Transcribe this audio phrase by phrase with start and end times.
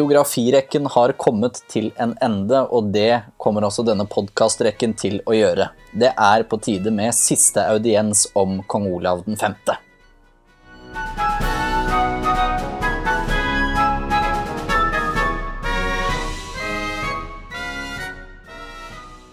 [0.00, 5.66] Biografirekken har kommet til en ende, og det kommer også denne podkastrekken til å gjøre.
[5.92, 9.58] Det er på tide med siste audiens om kong Olav 5.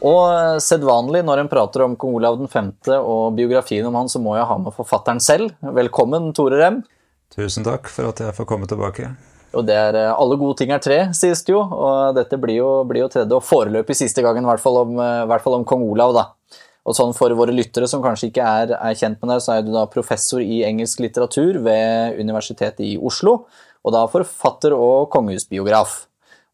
[0.03, 2.73] Og sedvanlig når en prater om kong Olav 5.
[2.97, 5.55] og biografien om han, så må jeg ha med forfatteren selv.
[5.79, 6.83] Velkommen, Tore Rem.
[7.39, 9.15] Tusen takk for at jeg får komme tilbake.
[9.57, 11.61] Og det er eh, Alle gode ting er tre, sies det jo.
[11.63, 14.97] Og dette blir jo, blir jo tredje og foreløpig siste gangen, i hvert fall om,
[15.01, 16.25] eh, hvert fall om kong Olav, da.
[16.87, 19.65] Og sånn For våre lyttere som kanskje ikke er, er kjent med deg, så er
[19.65, 23.41] du da professor i engelsk litteratur ved Universitetet i Oslo.
[23.83, 26.05] Og da forfatter og kongehusbiograf.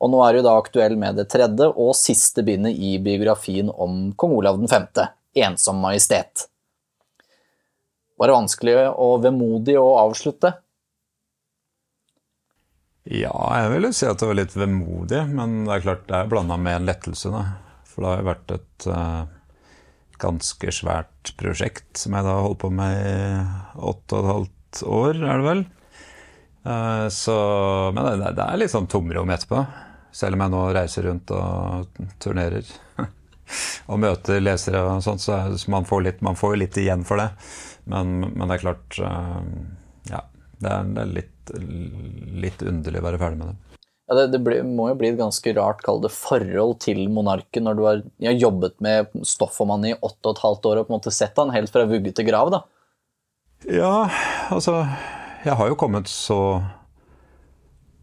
[0.02, 4.10] Og nå er du da aktuell med det tredje og siste bindet i biografien om
[4.18, 4.90] kong Olav 5.,
[5.34, 6.48] 'Ensom majestet'.
[8.18, 10.54] Var det vanskelig og vemodig å avslutte?
[13.04, 16.16] Ja, jeg vil jo si at det var litt vemodig, men det er klart det
[16.22, 17.32] er blanda med en lettelse.
[17.34, 17.42] Da.
[17.90, 19.24] For det har jo vært et uh,
[20.24, 23.16] ganske svært prosjekt som jeg da har holdt på med i
[23.92, 25.66] åtte og et halvt år, er det vel.
[26.64, 27.36] Uh, så,
[27.92, 29.66] men det, det er litt sånn tomrom etterpå.
[30.16, 32.72] Selv om jeg nå reiser rundt og turnerer
[33.92, 35.42] og møter lesere og sånt, så,
[35.74, 37.34] man får litt, man får jo litt igjen for det.
[37.92, 39.44] Men, men det er klart uh,
[40.64, 41.54] det er, det er litt,
[42.46, 43.80] litt, underlig å være ferdig med det.
[44.04, 47.68] Ja, det, det ble, må jo bli et ganske rart kall det, forhold til monarken
[47.68, 50.82] når du har, har jobbet med stoff om han i åtte og et halvt år
[50.82, 52.64] og på en måte sett han helt fra vugge til grav, da.
[53.64, 54.10] Ja,
[54.52, 54.82] altså
[55.46, 56.60] Jeg har jo kommet så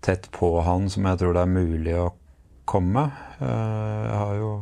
[0.00, 2.08] tett på han som jeg tror det er mulig å
[2.68, 3.10] komme.
[3.40, 4.52] Eh, jeg har jo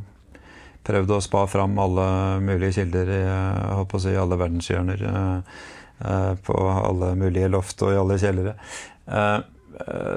[0.88, 2.06] prøvd å spa fram alle
[2.44, 5.04] mulige kilder i å si, alle verdenshjørner.
[5.10, 5.58] Eh,
[6.08, 8.56] eh, på alle mulige loft og i alle kjellere.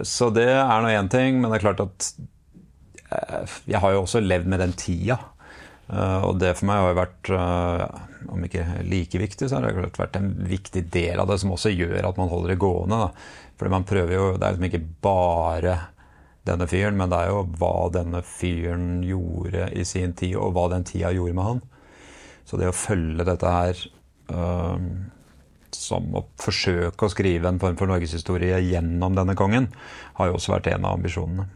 [0.08, 2.08] Så det er nå én ting, men det er klart at
[3.70, 5.20] jeg har jo også levd med den tida.
[6.26, 7.32] Og det for meg har jo vært,
[8.34, 11.54] om ikke like viktig, så har det klart vært en viktig del av det som
[11.54, 13.00] også gjør at man holder det gående.
[13.06, 13.52] Da.
[13.62, 15.76] Fordi man prøver jo Det er liksom ikke bare
[16.48, 20.68] denne fyren, men det er jo hva denne fyren gjorde i sin tid, og hva
[20.74, 21.64] den tida gjorde med han.
[22.50, 23.82] Så det å følge dette her
[24.34, 24.86] øh,
[25.76, 29.70] som å forsøke å skrive en form for norgeshistorie gjennom denne kongen,
[30.18, 31.48] har jo også vært en av ambisjonene.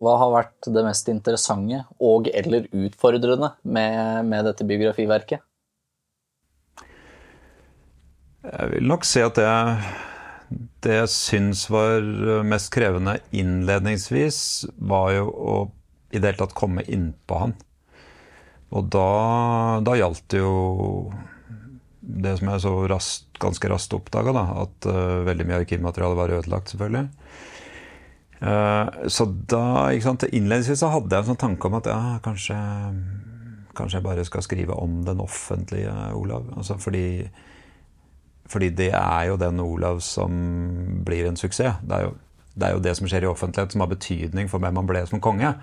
[0.00, 5.44] Hva har vært det mest interessante og eller utfordrende med, med dette biografiverket?
[8.40, 9.48] Jeg vil nok si at det
[10.86, 12.04] det jeg syns var
[12.46, 14.40] mest krevende innledningsvis,
[14.76, 15.56] var jo å
[16.10, 17.52] i det hele tatt komme innpå han.
[18.74, 19.10] Og da,
[19.86, 20.54] da gjaldt det jo
[22.00, 26.72] det som jeg så rast, ganske raskt oppdaga, at uh, veldig mye arkivmateriale var ødelagt,
[26.72, 27.08] selvfølgelig.
[28.40, 32.00] Uh, så da, ikke sant, Innledningsvis så hadde jeg en sånn tanke om at ja,
[32.24, 32.56] kanskje,
[33.76, 36.48] kanskje jeg bare skal skrive om den offentlige Olav.
[36.56, 37.04] Altså fordi
[38.50, 40.34] fordi det er jo den Olav som
[41.06, 41.80] blir en suksess.
[41.86, 42.14] Det er, jo,
[42.54, 45.04] det er jo det som skjer i offentlighet som har betydning for hvem han ble
[45.06, 45.54] som konge.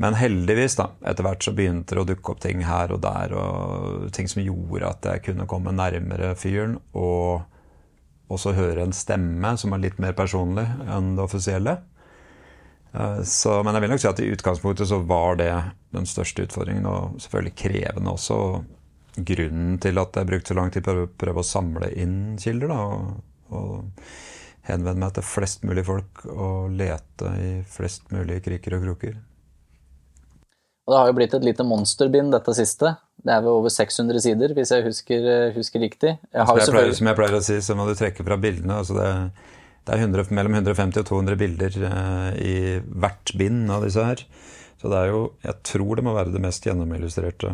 [0.00, 3.34] Men heldigvis, da, etter hvert så begynte det å dukke opp ting her og der,
[3.34, 7.42] og ting som gjorde at jeg kunne komme nærmere fyren, og
[8.30, 11.80] også høre en stemme som er litt mer personlig enn det offisielle.
[12.94, 15.52] Eh, så, men jeg vil nok si at i utgangspunktet så var det
[15.94, 18.38] den største utfordringen, og selvfølgelig krevende også
[19.16, 22.72] grunnen til at jeg brukte så lang tid på å prøve å samle inn kilder.
[22.72, 28.78] Da, og, og henvende meg til flest mulig folk og lete i flest mulig kriker
[28.78, 29.18] og kroker.
[30.86, 32.96] Og det har jo blitt et lite monsterbind, dette siste.
[33.20, 36.16] Det er ved over 600 sider, hvis jeg husker, husker riktig.
[36.32, 38.80] Jeg som, jeg pleier, som, jeg pleier, å si, så må du trekke fra bildene.
[38.80, 39.10] altså det,
[39.86, 44.24] det er 100, mellom 150 og 200 bilder eh, i hvert bind av disse her.
[44.80, 47.50] Så det er jo, jeg tror det må være det mest gjennomillustrerte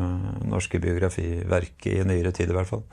[0.47, 2.85] norske biografiverket i nyere tid, i hvert fall.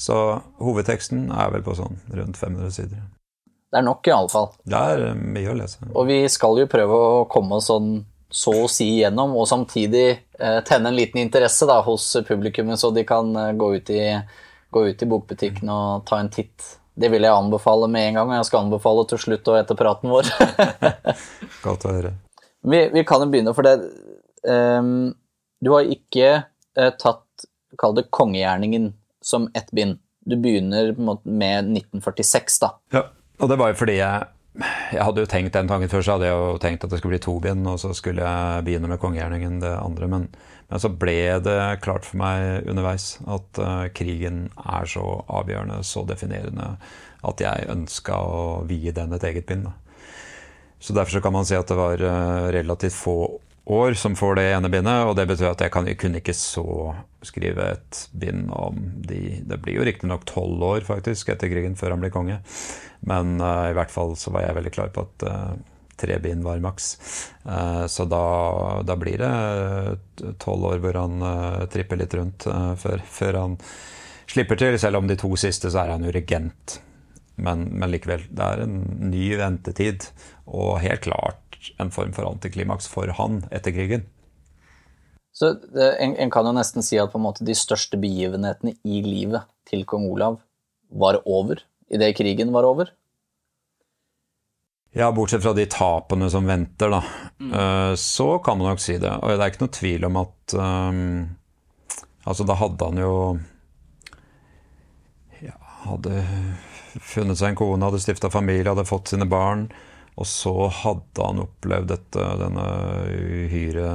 [0.00, 0.16] Så
[0.64, 3.02] hovedteksten er vel på sånn rundt 500 sider.
[3.74, 4.48] Det er nok, iallfall.
[4.64, 5.84] Det er eh, mye å lese.
[5.92, 7.96] Og vi skal jo prøve å komme sånn
[8.34, 12.88] så å si igjennom, og samtidig eh, tenne en liten interesse da, hos publikummet, så
[12.94, 14.00] de kan eh, gå, ut i,
[14.72, 16.70] gå ut i bokbutikken og ta en titt.
[16.94, 19.78] Det vil jeg anbefale med en gang, og jeg skal anbefale til slutt og etter
[19.78, 20.30] praten vår.
[21.66, 22.14] Godt å høre.
[22.64, 23.76] Vi, vi kan jo begynne, for det
[24.48, 25.12] um,
[25.60, 26.30] Du har ikke
[26.80, 27.48] uh, tatt,
[27.80, 28.92] kall det kongegjerningen,
[29.24, 29.98] som ett bind.
[30.24, 32.72] Du begynner med 1946, da.
[32.94, 33.04] Ja,
[33.40, 36.28] og det var jo fordi jeg jeg hadde jo tenkt den tanken før, så hadde
[36.28, 39.00] jeg jo tenkt at det skulle bli to bind, og så skulle jeg begynne med
[39.02, 40.06] kongegjerningen, det andre.
[40.10, 40.28] Men,
[40.68, 46.04] men, så ble det klart for meg underveis at uh, krigen er så avgjørende, så
[46.06, 46.76] definerende,
[47.26, 49.66] at jeg ønska å vie den et eget bind.
[49.66, 49.74] Da.
[50.84, 54.34] Så derfor så kan man si at det var uh, relativt få år som får
[54.36, 56.64] det ene bindet, og det betyr at jeg, kan, kunne ikke så
[57.24, 61.94] skrive et bind om de Det blir jo riktignok tolv år faktisk etter krigen før
[61.94, 62.36] han blir konge,
[63.00, 65.56] men uh, i hvert fall så var jeg veldig klar på at uh,
[65.96, 66.96] tre bind var maks.
[67.86, 68.22] Så da,
[68.82, 71.22] da, blir det tolv år hvor han
[71.70, 72.48] tripper litt rundt
[72.82, 73.54] før, før, han
[74.26, 74.74] slipper til.
[74.82, 76.80] Selv om de to siste så er han jo regent.
[77.36, 80.08] Men, men likevel, det er en ny ventetid,
[80.46, 84.04] og helt klart en form for antiklimaks for han etter krigen.
[85.34, 89.00] Så en, en, kan jo nesten si at på en måte de største begivenhetene i
[89.02, 90.38] livet til kong Olav
[90.94, 92.92] var over idet krigen var over?
[94.94, 97.00] Ja, bortsett fra de tapene som venter, da.
[97.42, 97.50] Mm.
[97.50, 99.10] Uh, så kan man nok si det.
[99.10, 101.00] Og det er ikke noe tvil om at um,
[102.24, 103.16] Altså, da hadde han jo
[105.44, 106.22] ja, Hadde
[107.00, 109.68] funnet seg en kone, hadde stifta familie, hadde fått sine barn.
[110.14, 112.66] Og så hadde han opplevd dette, denne
[113.10, 113.88] uhyre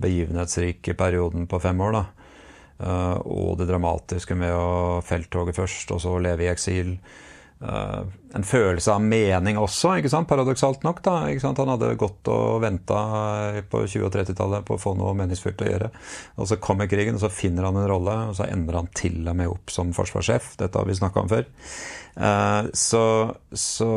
[0.00, 1.96] begivenhetsrike perioden på fem år.
[1.98, 2.04] da.
[2.80, 6.94] Uh, og det dramatiske med å felttoget først, og så leve i eksil.
[7.60, 9.92] Uh, en følelse av mening også,
[10.24, 11.02] paradoksalt nok.
[11.04, 11.16] da?
[11.28, 13.00] Han hadde gått og venta
[13.68, 15.90] på 20- og 30-tallet på å få noe meningsfylt å gjøre.
[16.40, 19.20] Og så kommer krigen, og så finner han en rolle, og så ender han til
[19.28, 20.54] og med opp som forsvarssjef.
[20.62, 21.46] Dette har vi snakka om før.
[22.16, 23.04] Uh, så,
[23.52, 23.92] så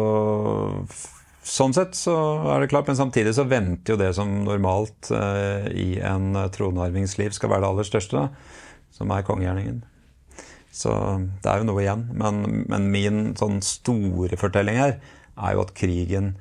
[1.44, 2.14] Sånn sett så
[2.54, 7.18] er det klart, men samtidig så venter jo det som normalt uh, i en tronarvings
[7.20, 9.82] liv skal være det aller største, da, som er kongegjerningen.
[10.74, 10.92] Så
[11.44, 12.08] det er jo noe igjen.
[12.18, 14.98] Men, men min sånn store fortelling her
[15.34, 16.34] er jo at krigen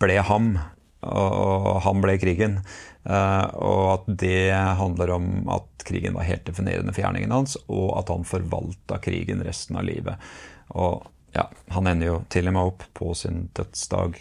[0.00, 0.54] ble ham,
[1.02, 2.60] og han ble krigen.
[3.08, 7.94] Uh, og at det handler om at krigen var helt definerende for gjerningen hans, og
[8.00, 10.28] at han forvalta krigen resten av livet.
[10.76, 11.06] Og
[11.36, 14.18] ja, han ender jo til og med opp på sin dødsdag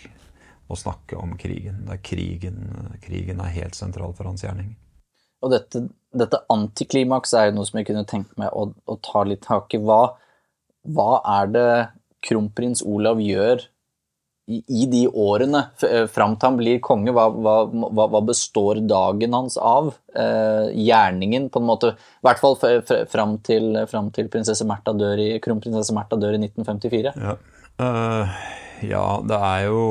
[0.67, 1.85] å snakke om krigen.
[1.87, 4.75] Der krigen, krigen er helt sentral for hans gjerning.
[5.43, 5.83] Og dette,
[6.19, 9.73] dette antiklimaks er jo noe som jeg kunne tenkt meg å, å ta litt tak
[9.77, 9.81] i.
[9.81, 10.01] Hva,
[10.87, 11.71] hva, er det
[12.27, 13.65] kronprins Olav gjør
[14.47, 17.13] i, i de årene eh, fram til han blir konge?
[17.15, 19.93] Hva, hva, hva består dagen hans av?
[20.15, 21.93] Eh, gjerningen, på en måte.
[22.21, 22.57] I hvert fall
[23.11, 27.13] fram til, fram til prinsesse Märtha dør i, kronprinsesse Märtha dør i 1954.
[27.17, 27.37] Ja.
[27.77, 28.39] Uh,
[28.81, 29.81] ja, det er jo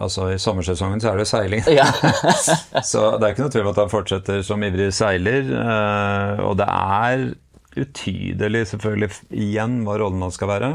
[0.00, 1.62] Altså I sommersesongen så er det seiling.
[1.72, 1.88] Ja.
[2.90, 5.48] så det er ikke noe tvil om at han fortsetter som ivrig seiler.
[5.62, 7.24] Eh, og det er
[7.72, 10.74] utydelig selvfølgelig igjen hva rollen hans skal være.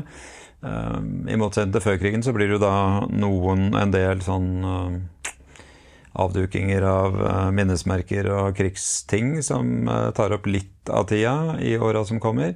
[0.66, 0.98] Eh,
[1.34, 2.76] I motsetning til før krigen så blir det jo da
[3.10, 5.32] noen, en del sånn uh,
[6.18, 7.18] avdukinger av
[7.54, 9.86] minnesmerker og krigsting som
[10.18, 12.56] tar opp litt av tida i åra som kommer.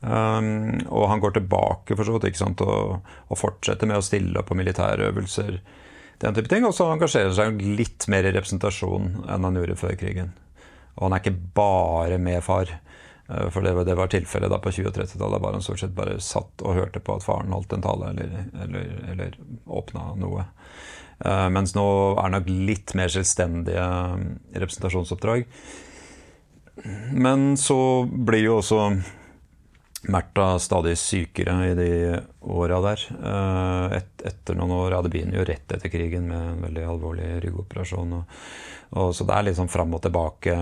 [0.00, 4.56] Og han går tilbake for så vidt og, og fortsetter med å stille opp på
[4.56, 5.60] militærøvelser
[6.22, 6.66] den type ting.
[6.68, 10.34] Og så engasjerer han seg litt mer i representasjon enn han gjorde før krigen.
[10.94, 12.70] Og han er ikke bare med far.
[13.28, 15.42] Eh, for det var, var tilfellet da på 20- og 30-tallet.
[15.42, 18.44] var han stort sett bare satt og hørte på at faren holdt en tale eller,
[18.66, 20.46] eller, eller åpna noe.
[21.24, 21.84] Uh, mens nå
[22.18, 23.84] er det nok litt mer selvstendige
[24.18, 24.24] mm,
[24.58, 25.44] representasjonsoppdrag.
[27.14, 28.80] Men så blir jo også
[30.08, 33.04] Märtha stadig sykere i de åra der.
[33.24, 34.92] Eh, et, etter noen år.
[34.92, 38.12] Ja, det begynner jo rett etter krigen med en veldig alvorlig ryggoperasjon.
[38.18, 38.34] Og,
[38.90, 40.58] og, så det er litt sånn fram og tilbake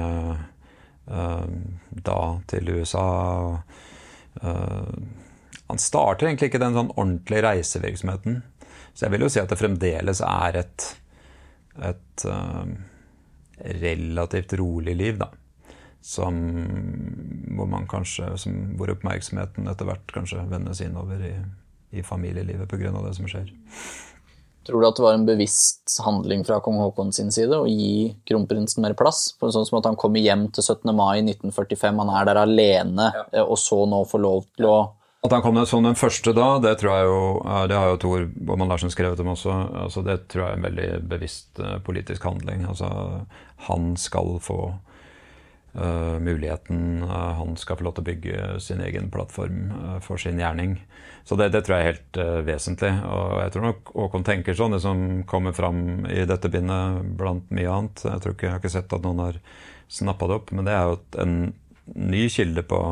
[1.11, 1.49] uh,
[1.91, 2.21] da
[2.53, 3.09] til USA.
[4.39, 4.95] Uh,
[5.67, 8.41] han starter egentlig ikke den sånn ordentlige reisevirksomheten.
[8.93, 10.89] Så jeg vil jo si at det fremdeles er et,
[11.81, 12.27] et
[13.83, 15.33] relativt rolig liv, da
[16.03, 16.39] som,
[17.57, 21.35] hvor man kanskje, som, hvor oppmerksomheten etter hvert kanskje vendes innover i,
[21.95, 22.91] i familielivet pga.
[22.91, 23.53] det som skjer.
[24.67, 28.13] Tror du at det var en bevisst handling fra kong Haakon sin side å gi
[28.29, 29.33] kronprinsen mer plass?
[29.41, 30.91] For sånn som at Han kommer hjem til 17.
[30.95, 33.25] mai 1945, han er der alene, ja.
[33.33, 34.77] Eh, og så nå får lov til å
[35.27, 37.19] At han kom som den første da, det tror jeg jo,
[37.71, 39.59] det har jo Tor Bormann Larsen skrevet om også.
[39.85, 42.67] altså Det tror jeg er en veldig bevisst eh, politisk handling.
[42.67, 42.89] altså
[43.69, 44.75] Han skal få
[45.73, 50.21] Uh, muligheten uh, han skal få lov til å bygge sin egen plattform uh, for
[50.21, 50.75] sin gjerning.
[51.25, 52.91] Så det, det tror jeg er helt vesentlig.
[53.09, 57.47] Og jeg tror nok Håkon tenker sånn, det som kommer fram i dette bindet blant
[57.55, 58.03] mye annet.
[58.05, 59.39] Jeg tror ikke jeg har ikke sett at noen har
[59.93, 61.37] snappa det opp, men det er jo en
[62.11, 62.83] ny kilde på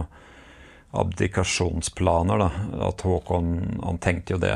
[1.03, 2.47] abdikasjonsplaner.
[2.47, 2.49] Da.
[2.87, 4.55] At Håkon han tenkte jo det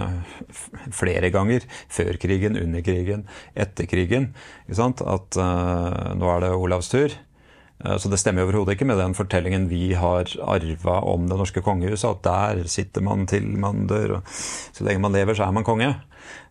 [0.95, 1.67] flere ganger.
[1.99, 3.27] Før krigen, under krigen,
[3.59, 4.31] etter krigen.
[4.71, 7.19] At nå er det Olavs tur.
[7.83, 11.63] Eh, så det stemmer overhodet ikke med den fortellingen vi har arva om det norske
[11.65, 15.57] kongehuset, at der sitter man til man dør, og så lenge man lever, så er
[15.57, 15.91] man konge.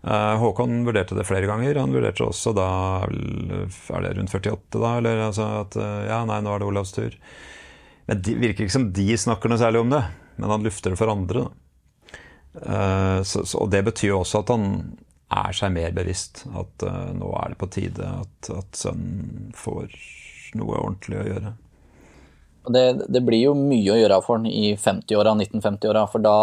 [0.03, 1.80] Eh, Håkon vurderte det flere ganger.
[1.82, 2.68] Han vurderte også da
[3.08, 4.98] Er det rundt 48, da?
[5.00, 5.77] Eller altså at
[6.10, 7.15] Ja, nei, nå er det Olavs tur.
[8.08, 10.03] Men det virker ikke som de snakker noe særlig om det.
[10.38, 11.48] Men han lufter det for andre.
[13.24, 14.65] Så, og det betyr jo også at han
[15.34, 16.44] er seg mer bevisst.
[16.51, 16.84] At
[17.15, 19.88] nå er det på tide at, at sønnen får
[20.60, 21.54] noe ordentlig å gjøre.
[22.74, 26.06] Det, det, blir jo mye å gjøre for han i 50-åra, 1950-åra.
[26.12, 26.36] For da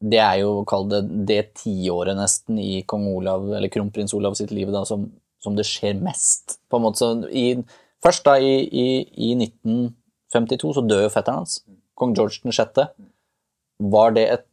[0.00, 4.50] Det er jo, kall det det tiåret nesten i kong Olav, eller kronprins Olav sitt
[4.50, 5.10] liv, da, som,
[5.44, 6.58] som det skjer mest.
[6.70, 7.60] På en måte i,
[8.00, 11.58] Først da i, i, i 1952 så dør jo fetteren hans,
[12.00, 12.80] kong George 6.
[13.92, 14.46] Var det et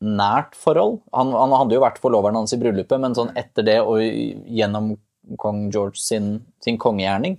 [0.00, 0.98] nært forhold.
[1.12, 4.94] Han, han, hadde jo vært forloveren hans i bryllupet, men sånn etter det og gjennom
[5.38, 7.38] kong George sin, sin kongegjerning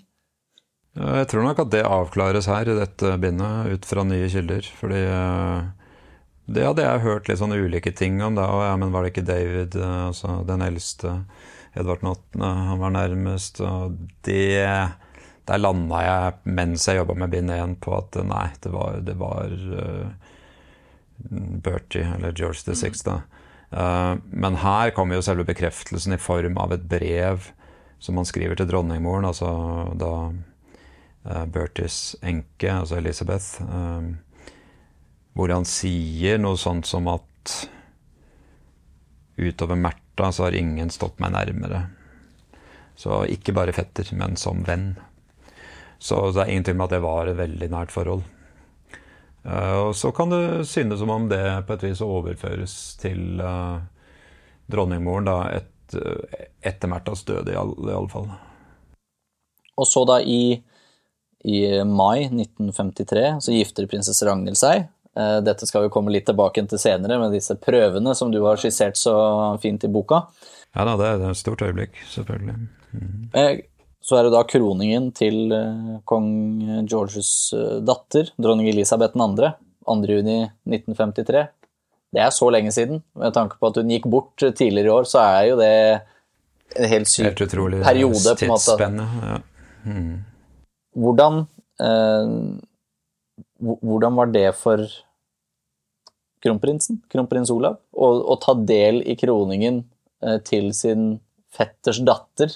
[0.96, 4.66] Jeg tror nok at det avklares her i dette bindet, ut fra nye kilder.
[4.80, 5.70] Fordi eh,
[6.52, 8.36] det hadde jeg hørt litt sånne ulike ting om.
[8.36, 11.22] da, ja, men Var det ikke David, eh, altså den eldste,
[11.72, 13.62] Edvard 8., han var nærmest?
[13.64, 13.96] og
[14.28, 14.68] det
[15.50, 19.16] der landa jeg mens jeg jobba med bind 1 på at nei, det var, det
[19.20, 20.12] var uh,
[21.64, 23.10] Bertie, eller George the Sixth.
[23.72, 27.50] Uh, men her kommer jo selve bekreftelsen i form av et brev
[28.02, 29.52] som han skriver til dronningmoren, altså
[30.00, 34.10] da uh, Bertis enke, altså Elizabeth, uh,
[35.38, 37.56] hvor han sier noe sånt som at
[39.38, 41.86] utover Märtha så har ingen stått meg nærmere.
[42.98, 44.92] Så ikke bare fetter, men som venn.
[46.02, 48.26] Så det er ingen tvil om at det var et veldig nært forhold.
[49.46, 53.42] Eh, og så kan det synes som om det på et vis overføres til
[54.72, 58.30] dronningmoren da, et, uh, etter Märthas død, i, all, alle fall.
[59.82, 60.56] Og så da i,
[61.48, 64.88] i, mai 1953 så gifter prinsesse Ragnhild seg.
[65.18, 68.62] Uh, dette skal vi komme litt tilbake til senere med disse prøvene som du har
[68.62, 69.16] skissert så
[69.64, 70.26] fint i boka.
[70.76, 72.56] Ja da, det er et stort øyeblikk, selvfølgelig.
[72.92, 73.66] Mm.
[74.02, 76.30] Så er det da kroningen til eh, kong
[76.90, 79.52] Georges eh, datter, dronning Elisabeth 2.,
[79.86, 81.44] 2.6.1953.
[82.12, 83.00] Det er så lenge siden.
[83.16, 85.76] Med tanke på at hun gikk bort tidligere i år, så er jo det
[86.76, 88.36] en helt syk helt utrolig, periode.
[88.36, 89.08] på en måte.
[89.30, 89.38] Ja.
[89.86, 90.18] Mm.
[91.02, 91.40] Hvordan,
[91.88, 92.34] eh,
[93.62, 94.84] hvordan var det for
[96.42, 99.84] kronprinsen, kronprins Olav, å, å ta del i kroningen
[100.26, 101.14] eh, til sin
[101.54, 102.56] fetters datter?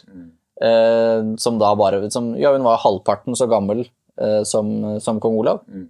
[0.56, 3.86] Eh, som da bare som, Ja, hun var halvparten så gammel
[4.20, 5.64] eh, som, som, kong Olav.
[5.68, 5.90] Mm.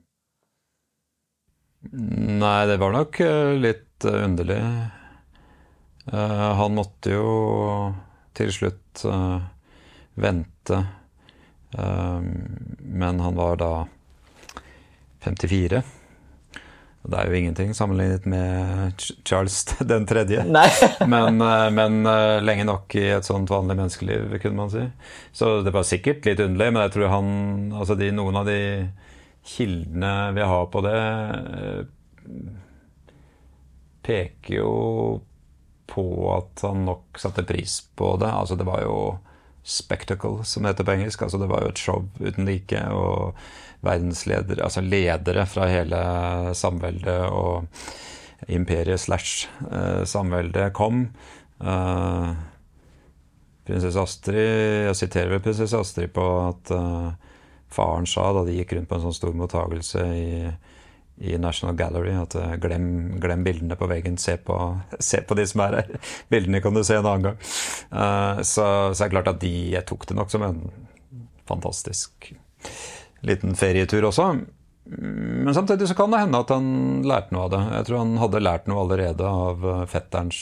[1.91, 4.59] Nei, det var nok eh, litt uh, underlig.
[6.05, 7.29] Uh, han måtte jo
[8.35, 9.03] til slutt
[10.15, 10.77] vente.
[11.75, 13.71] men han var da
[15.23, 15.81] 54.
[17.05, 19.59] Det er jo ingenting sammenlignet med Charles
[19.91, 20.43] den tredje.
[21.13, 24.85] men, eh, men, eh, lenge nok i et sånt vanlig menneskeliv, kunne man si.
[25.35, 27.33] Så det var sikkert litt underlig, men jeg tror han
[27.75, 28.59] Altså de, noen av de
[29.45, 31.01] kildene vi har på det,
[31.59, 31.83] eh,
[34.05, 34.73] peker jo
[35.89, 38.29] på at han nok satte pris på det.
[38.29, 38.97] Altså det var jo
[39.65, 41.21] spectacle, som det heter på engelsk.
[41.21, 42.81] Altså det var jo et show uten like.
[42.89, 43.37] og
[43.85, 46.01] verdensledere, altså ledere fra hele
[46.57, 47.67] samveldet og
[48.51, 51.07] imperiet slash eh, samveldet kom.
[51.61, 52.31] Eh,
[53.65, 57.24] prinsesse Astrid Jeg siterer vel prinsesse Astrid på at uh,
[57.73, 60.49] faren sa da de gikk rundt på en sånn stor mottagelse i,
[61.31, 64.57] i National Gallery at uh, glem, glem, bildene på veggen, se på,
[65.09, 65.95] se på, de som er her.
[66.31, 67.39] Bildene kan du se en annen gang.
[67.91, 70.61] Uh, så, så er det klart at de jeg tok det nok som en
[71.49, 72.33] fantastisk
[73.25, 74.33] liten ferietur også.
[74.85, 76.67] Men samtidig så kan det hende at han
[77.07, 77.61] lærte noe av det.
[77.73, 80.41] Jeg tror han hadde lært noe allerede av eh, fetterens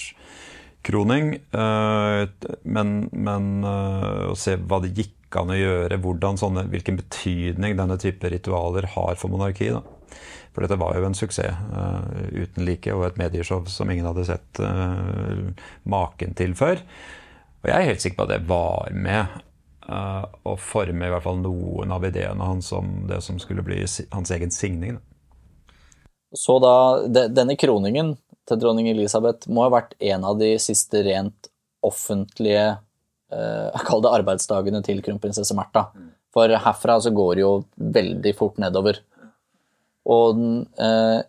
[0.84, 1.38] kroning.
[1.40, 2.24] Eh,
[2.68, 6.00] men, men eh, å se hva det gikk an å gjøre,
[6.40, 9.84] sånne, hvilken betydning denne type ritualer har for monarkiet.
[10.54, 14.28] For dette var jo en suksess uh, uten like, og et medieshow som ingen hadde
[14.28, 15.50] sett uh,
[15.90, 16.84] maken til før.
[17.64, 19.42] Og jeg er helt sikker på at det var med
[19.84, 23.82] Uh, å forme i hvert fall noen av ideene hans om det som skulle bli
[24.14, 24.96] hans egen signing.
[26.32, 28.14] Så da, de, denne kroningen
[28.48, 31.52] til dronning Elisabeth må ha vært en av de siste rent
[31.84, 32.78] offentlige
[33.88, 35.88] kall det arbeidsdagene til kronprinsesse Märtha.
[36.34, 39.00] For herfra så går det jo veldig fort nedover.
[40.10, 40.40] Og
[40.82, 41.20] uh,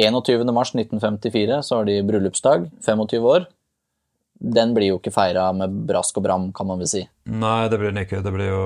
[0.00, 3.46] 21.3.1954 så har de bryllupsdag, 25 år.
[4.44, 7.04] den blir jo ikke feira med brask og bram, kan man vel si.
[7.30, 8.22] Nei, det blir den ikke.
[8.24, 8.64] Det blir jo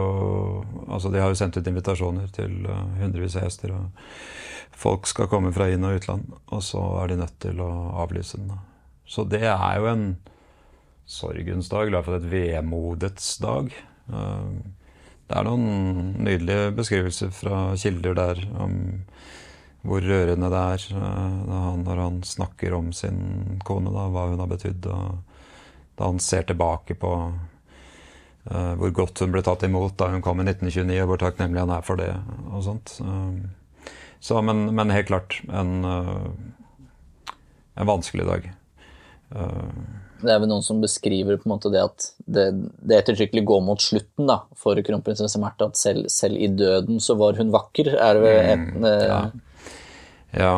[0.89, 5.29] Altså, de har jo sendt ut invitasjoner til uh, hundrevis av gjester, og folk skal
[5.29, 7.69] komme fra inn- og utland, og så er de nødt til å
[8.01, 8.55] avlyse den.
[9.05, 10.07] Så det er jo en
[11.09, 13.73] sorgens dag, i hvert fall et vemodets dag.
[14.13, 14.61] Uh,
[15.29, 18.79] det er noen nydelige beskrivelser fra kilder der om
[19.89, 24.51] hvor rørende det er uh, når han snakker om sin kone, da, hva hun har
[24.51, 24.89] betydd.
[24.93, 25.19] og
[25.99, 27.13] da han ser tilbake på
[28.51, 31.65] uh, hvor godt hun ble tatt imot da hun kom i 1929, og hvor takknemlig
[31.65, 32.13] han er for det.
[32.53, 32.95] og sånt.
[33.03, 33.89] Uh,
[34.21, 37.35] så, men, men, helt klart en, uh,
[37.79, 38.51] en vanskelig dag.
[40.23, 42.49] Det er vel noen som beskriver på en måte det at det,
[42.83, 45.69] det ettertrykkelig går mot slutten da, for kronprinsesse Märtha.
[45.71, 47.93] At selv, selv, i døden så var hun vakker.
[47.95, 49.21] Er det vel et, mm, ja.
[50.35, 50.53] ja.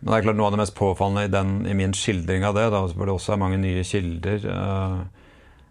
[0.00, 2.56] Men det er klart noe av det mest påfallende i, den, i min skildring av
[2.56, 5.02] det, da, hvor det også er mange nye kilder, uh,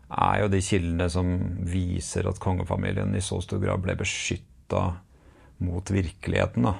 [0.10, 1.32] er jo de kildene som
[1.70, 4.86] viser at kongefamilien i så stor grad ble beskytta
[5.66, 6.70] mot virkeligheten.
[6.70, 6.78] da.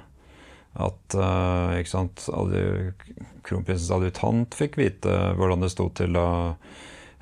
[0.78, 2.28] At uh, ikke sant,
[3.48, 6.28] kronprinsens adjutant fikk vite hvordan det sto til da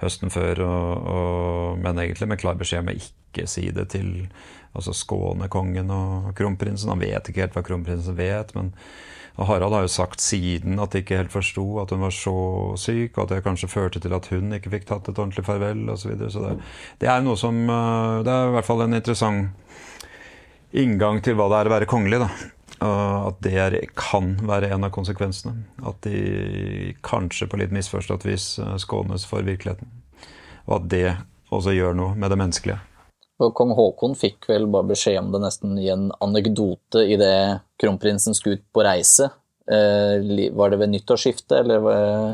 [0.01, 4.27] høsten før, og, og, men egentlig med klar beskjed om å ikke si det til
[4.77, 6.91] altså skåne kongen og kronprinsen.
[6.93, 8.75] Han vet ikke helt hva kronprinsen vet, men
[9.37, 12.33] Harald har jo sagt siden at de ikke helt forsto at hun var så
[12.81, 15.83] syk, og at det kanskje førte til at hun ikke fikk tatt et ordentlig farvel
[15.93, 16.01] osv.
[16.01, 16.31] Så, videre.
[16.33, 16.53] så det,
[17.03, 19.49] det, er noe som eh, Det er i hvert fall en interessant
[20.77, 22.21] inngang til hva det er å være kongelig.
[22.25, 22.56] da.
[22.79, 25.65] At det er, kan være en av konsekvensene.
[25.87, 29.89] At de kanskje på litt misforstått vis eh, skånes for virkeligheten.
[30.67, 31.07] Og at det
[31.53, 32.77] også gjør noe med det menneskelige.
[33.41, 38.37] Og kong Haakon fikk vel bare beskjed om det nesten i en anekdote idet kronprinsen
[38.37, 39.29] skulle ut på reise.
[39.69, 41.89] Eh, var det ved nyttårsskiftet, eller?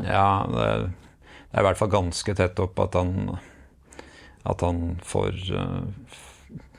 [0.08, 3.36] Ja, det er, det er, i hvert fall ganske tett opp at han,
[4.44, 5.40] at han får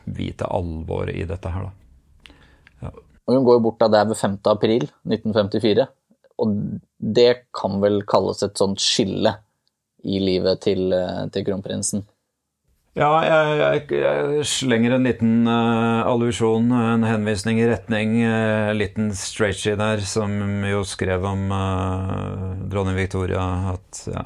[0.06, 1.85] vite alvoret i dette her, da.
[3.26, 4.38] Og hun går bort av der ved 5.
[4.52, 5.88] april 1954,
[6.42, 6.58] og
[7.00, 9.38] det kan vel kalles et sånt skille
[10.06, 12.06] i livet til, eh, til kronprinsen?
[12.96, 19.10] Ja, jeg, jeg, jeg, slenger en liten uh, allusjon, en henvisning i retning uh, liten
[19.12, 20.32] Strachey der, som
[20.64, 24.24] jo skrev om uh, dronning Victoria at ja,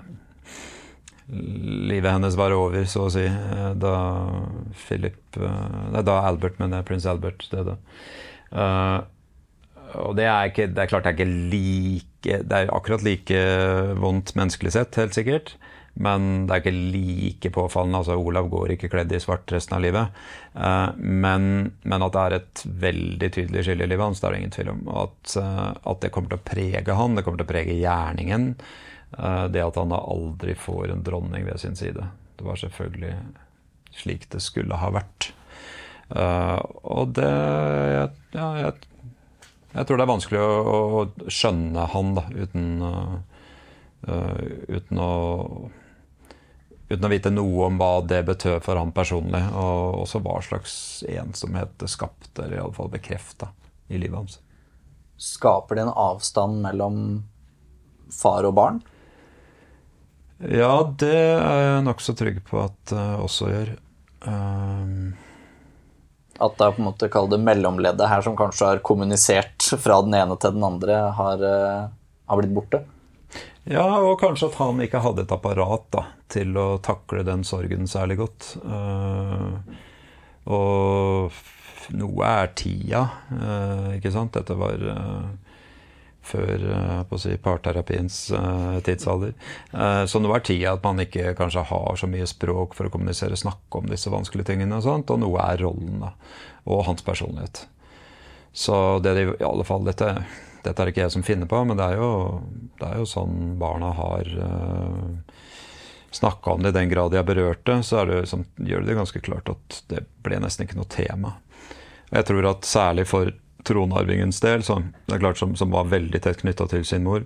[1.33, 3.95] livet hennes var over, så å si, uh, da
[4.85, 7.79] Philip Nei, da Albert, men det er prins Albert døde.
[8.53, 13.41] Og det er, ikke, det er klart det er ikke like Det er akkurat like
[14.01, 15.53] vondt menneskelig sett, helt sikkert.
[15.99, 17.99] Men det er ikke like påfallende.
[17.99, 20.19] altså Olav går ikke kledd i svart resten av livet.
[20.53, 24.35] Uh, men, men, at det er et veldig tydelig skille i livet hans, det er
[24.35, 24.85] det ingen tvil om.
[25.03, 28.53] At, uh, at, det kommer til å prege han, det kommer til å prege gjerningen.
[29.17, 32.07] Uh, det at han da aldri får en dronning ved sin side.
[32.39, 33.15] Det var selvfølgelig
[33.99, 35.33] slik det skulle ha vært.
[36.09, 38.71] Og det ja, jeg,
[39.73, 40.69] jeg, tror det er vanskelig å,
[41.01, 42.69] å skjønne han da, uten,
[44.73, 45.11] uten å
[46.89, 49.41] uten å vite noe om hva det betød for han personlig.
[49.53, 50.75] Og også hva slags
[51.07, 53.51] ensomhet det skapte, eller iallfall bekrefta,
[53.87, 54.39] i livet hans.
[55.19, 57.01] Skaper det en avstand mellom
[58.13, 58.81] far og barn?
[60.39, 63.73] Ja, det er jeg nokså trygg på at det også gjør.
[64.25, 65.11] Um...
[66.39, 69.99] At det er på en måte, kall det mellomleddet her, som kanskje har kommunisert fra
[70.06, 71.89] den ene til den andre, har, uh,
[72.32, 72.82] har blitt borte?
[73.69, 77.89] Ja, og kanskje at han ikke hadde et apparat da, til å takle den sorgen
[77.91, 78.54] særlig godt.
[78.63, 79.60] Uh,
[80.49, 81.36] og
[81.93, 83.04] noe er tida,
[83.36, 84.34] uh, ikke sant?
[84.39, 84.80] Dette var
[86.29, 86.65] før
[87.09, 88.19] å si, parterapiens
[88.85, 89.33] tidsalder.
[90.07, 93.37] så nå er tida at man ikke kanskje har så mye språk for å kommunisere,
[93.39, 94.77] snakke om disse vanskelige tingene.
[94.77, 97.65] Og, sånt, og noe er rollen og hans personlighet.
[98.53, 100.13] Så det er i alle fall dette
[100.63, 102.11] dette er ikke jeg som finner på, men det er jo,
[102.79, 105.35] det er jo sånn barna har uh, eh,
[106.15, 108.97] snakka om det i den grad de har berørt det, så det, som, gjør det
[108.97, 111.37] ganske klart at det ble nesten ikke noe tema.
[112.09, 113.31] Og jeg tror at særlig for
[113.69, 117.25] tronarvingens del, som, det er klart som, som var veldig tett knytta til sin mor,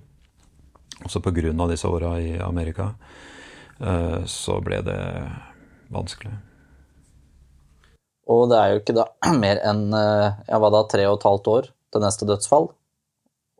[1.04, 1.54] også pga.
[1.72, 2.94] disse åra i Amerika,
[3.80, 5.00] uh, så ble det
[5.94, 6.36] vanskelig.
[8.32, 9.08] Og det er jo ikke da
[9.44, 12.70] mer enn jeg ja, hva da, tre og et halvt år til neste dødsfall.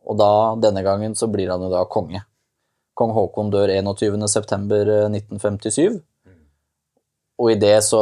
[0.04, 2.20] Og da, denne gangen så blir han jo da konge.
[2.94, 5.96] Kong Haakon dør 21.9.1957.
[5.96, 6.00] Eh,
[7.40, 8.00] og i det så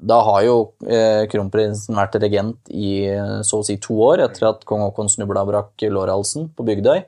[0.00, 0.56] Da har jo
[0.88, 5.12] eh, kronprinsen vært regent i eh, så å si to år etter at kong Haakon
[5.12, 7.02] snubla og brakk lårhalsen på Bygdøy.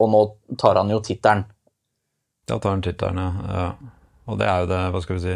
[0.00, 0.20] Og nå
[0.60, 1.44] tar han jo tittelen.
[2.48, 3.66] Da tar han tittelen, ja.
[4.30, 5.34] Og det er jo det, hva skal vi si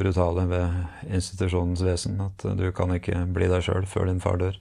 [0.00, 2.20] brutale ved institusjonens vesen.
[2.24, 4.56] At du kan ikke bli deg sjøl før din far dør.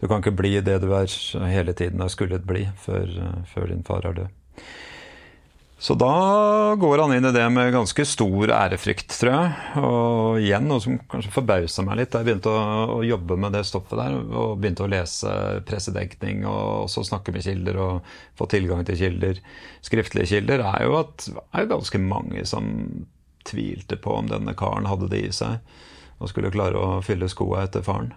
[0.00, 1.10] Du kan ikke bli det du er
[1.50, 3.12] hele tiden har skullet bli før,
[3.52, 4.36] før din far er død.
[5.78, 9.82] Så da går han inn i det med ganske stor ærefrykt, tror jeg.
[9.86, 12.62] Og igjen noe som kanskje forbausa meg litt da jeg begynte å,
[12.96, 15.30] å, jobbe med det stoffet der, og begynte å lese
[15.68, 19.38] pressedekning og også snakke med kilder og få tilgang til kilder,
[19.86, 22.72] skriftlige kilder, er jo at det er ganske mange som
[23.46, 25.62] tvilte på om denne karen hadde det i seg
[26.18, 28.10] og skulle klare å fylle skoa etter faren.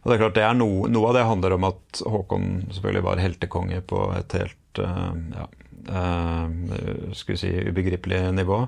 [0.00, 3.04] Og det er klart det er noe, noe av det handler om at Håkon selvfølgelig
[3.04, 5.44] var heltekonge på et helt uh, ja,
[5.86, 8.64] skal vi si, ubegripelig nivå.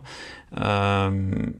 [0.56, 1.52] Uh,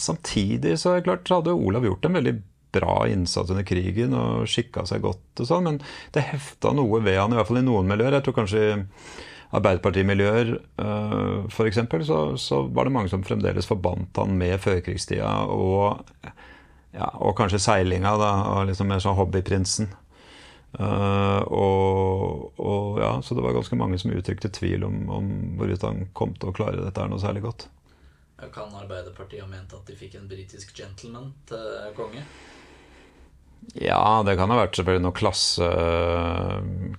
[0.00, 2.36] samtidig så er det klart hadde Olav gjort en veldig
[2.72, 5.80] bra innsats under krigen og skikka seg godt og sånn, men
[6.14, 8.16] det hefta noe ved han, i hvert fall i noen miljøer.
[8.16, 8.72] Jeg tror kanskje i
[9.52, 11.82] Arbeiderpartimiljøer uh, f.eks.
[12.08, 16.00] Så, så var det mange som fremdeles forbandt han med førkrigstida og,
[16.96, 19.92] ja, og kanskje seilinga, da, og liksom mer sånn hobbyprinsen.
[20.72, 25.84] Uh, og, og, ja, Så det var ganske mange som uttrykte tvil om, om hvorvidt
[25.84, 27.68] han kom til å klare dette noe særlig godt.
[28.52, 32.24] Kan Arbeiderpartiet ha ment at de fikk en britisk gentleman til konge?
[33.78, 35.66] Ja, det kan ha vært selvfølgelig noen klasse,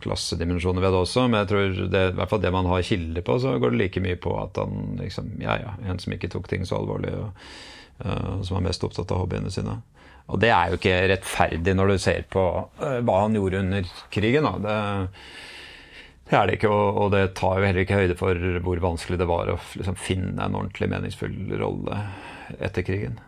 [0.05, 1.25] klassedimensjoner ved det også.
[1.27, 3.81] Men jeg tror det, i hvert fall det man har kilder på, så går det
[3.81, 7.11] like mye på at han liksom, ja ja, en som ikke tok ting så alvorlig,
[7.19, 9.81] og uh, som var mest opptatt av hobbyene sine.
[10.31, 12.43] Og det er jo ikke rettferdig når du ser på
[12.79, 14.47] uh, hva han gjorde under krigen.
[14.63, 14.77] Det,
[16.29, 19.29] det er det ikke, og, det tar jo heller ikke høyde for hvor vanskelig det
[19.29, 21.99] var å liksom, finne en ordentlig meningsfull rolle
[22.63, 23.19] etter krigen.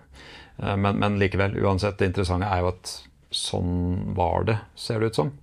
[0.61, 2.97] Uh, men, men, likevel, uansett, det interessante er jo at
[3.35, 5.33] sånn var det, ser det ut som.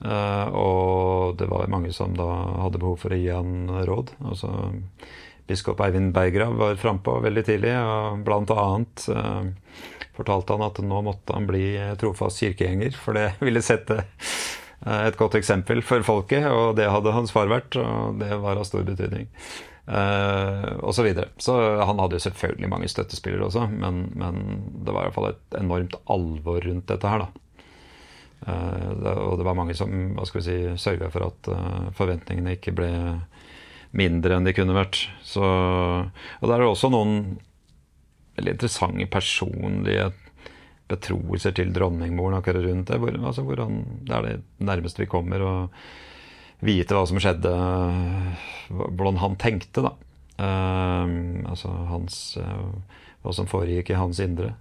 [0.00, 2.28] Uh, og det var mange som da
[2.66, 4.12] hadde behov for å gi han råd.
[4.28, 4.52] Altså,
[5.50, 9.50] biskop Eivind Berggrav var frampå veldig tidlig, og blant annet uh,
[10.16, 15.18] fortalte han at nå måtte han bli trofast kirkegjenger, for det ville sette uh, et
[15.20, 18.86] godt eksempel for folket, og det hadde hans far vært, og det var av stor
[18.86, 19.28] betydning.
[19.90, 21.32] Uh, og så, videre.
[21.42, 24.36] så han hadde jo selvfølgelig mange støttespillere også, men, men,
[24.86, 27.46] det var i hvert fall et enormt alvor rundt dette her, da.
[28.40, 28.92] Uh,
[29.26, 32.76] og det var mange som hva skal vi si, sørga for at uh, forventningene ikke
[32.76, 32.92] ble
[33.96, 35.02] mindre enn de kunne vært.
[35.26, 37.38] Så, og der er det også noen
[38.38, 40.10] veldig interessante personlige
[40.90, 43.00] betroelser til dronningmoren akkurat rundt det.
[43.02, 44.36] Hvor, altså, hvor han, det er det
[44.70, 45.42] nærmeste vi kommer.
[45.42, 45.54] å
[46.60, 47.50] vite hva som skjedde,
[48.68, 49.96] hvordan han tenkte, da.
[50.40, 52.70] Uh, altså hans uh,
[53.20, 54.54] Hva som foregikk i hans indre.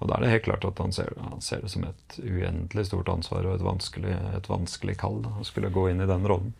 [0.00, 2.88] Og da er det helt klart at han ser, han ser det som et uendelig
[2.88, 6.26] stort ansvar og et vanskelig, et vanskelig kall da, å skulle gå inn i den
[6.26, 6.50] rollen.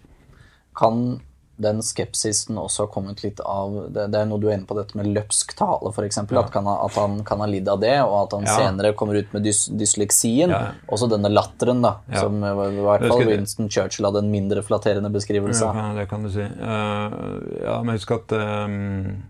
[0.78, 1.18] Kan
[1.60, 4.76] den skepsisen også har kommet litt av Det, det er noe du er inne på,
[4.78, 6.20] dette med løpsk tale, f.eks.
[6.22, 6.42] Ja.
[6.42, 8.56] At, at han kan ha lidd av det, og at han ja.
[8.62, 10.52] senere kommer ut med dys, dysleksien.
[10.54, 10.62] Ja.
[10.90, 12.54] Også denne latteren, da, som i
[12.86, 15.82] hvert fall Winston Churchill hadde en mindre flatterende beskrivelse av.
[15.82, 16.46] Ja, det kan du si.
[16.46, 19.20] Uh, ja, men husk at um,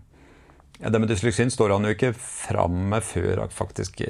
[0.81, 4.01] det med dysleksien står han jo ikke fram med før faktisk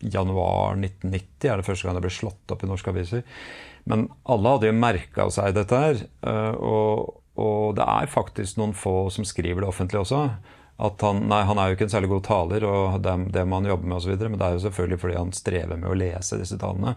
[0.00, 3.26] januar 1990 er det første gang det ble slått opp i norske aviser.
[3.86, 6.02] Men alle hadde jo merka seg dette her.
[6.26, 10.22] Eh, og, og, det er faktisk noen få som skriver det offentlig også.
[10.86, 13.60] At han, nei, han er jo ikke en særlig god taler, og det, det må
[13.60, 14.16] han jobbe med osv.
[14.26, 16.96] Men det er jo selvfølgelig fordi han strever med å lese disse talene.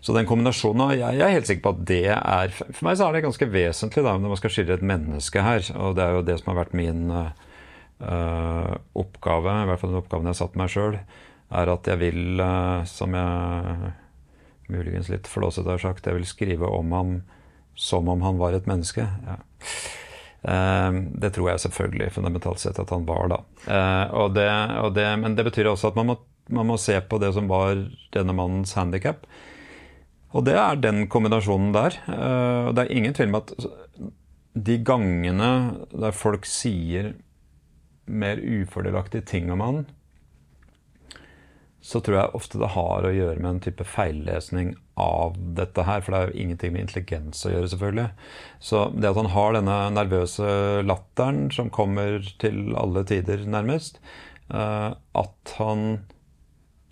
[0.00, 3.06] Så den kombinasjonen jeg, jeg, er helt sikker på at det er For meg så
[3.06, 5.64] er det ganske vesentlig da, når man skal skille et menneske her.
[5.76, 10.00] Og det er jo det som har vært min uh, oppgave, i hvert fall den
[10.00, 10.96] oppgaven jeg har satt meg sjøl,
[11.60, 13.92] er at jeg vil, uh, som jeg
[14.70, 17.18] muligens litt flåsete har sagt, jeg vil skrive om ham
[17.78, 19.06] som om han var et menneske.
[19.26, 19.38] Ja.
[20.40, 23.40] Uh, det tror jeg selvfølgelig fundamentalt sett at han var, da.
[23.66, 24.48] Uh, og det,
[24.80, 26.16] og det, men det betyr også at man må,
[26.48, 27.76] man må, se på det som var
[28.16, 29.26] denne mannens handikap.
[30.30, 31.96] Og det er den kombinasjonen der.
[32.08, 33.54] Uh, og det er ingen tvil om at
[34.60, 35.50] de gangene
[35.92, 37.14] der folk sier
[38.10, 39.84] mer ufordelaktige ting om han,
[41.80, 46.02] så tror jeg ofte det har å gjøre med en type feillesning av dette her.
[46.04, 48.08] For det er jo ingenting med intelligens å gjøre, selvfølgelig.
[48.60, 50.50] Så det at han har denne nervøse
[50.84, 54.00] latteren som kommer til alle tider, nærmest,
[54.52, 55.86] eh, at han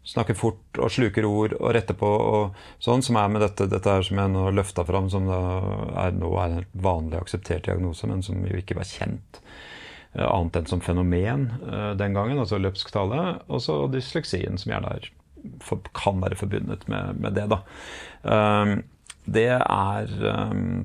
[0.08, 3.92] snakker fort og sluker ord og retter på og sånn, som er med dette, dette
[3.92, 8.24] her som jeg nå løfta fram, som er, nå er en vanlig akseptert diagnose, men
[8.24, 9.42] som jo ikke var kjent
[10.14, 13.40] annet enn som fenomen eh, den gangen, altså løpsk tale.
[13.48, 15.10] Og så dysleksien, som gjerne er,
[15.96, 17.48] kan være forbundet med, med det.
[17.52, 17.60] da.
[18.28, 18.80] Ehm,
[19.28, 20.08] det er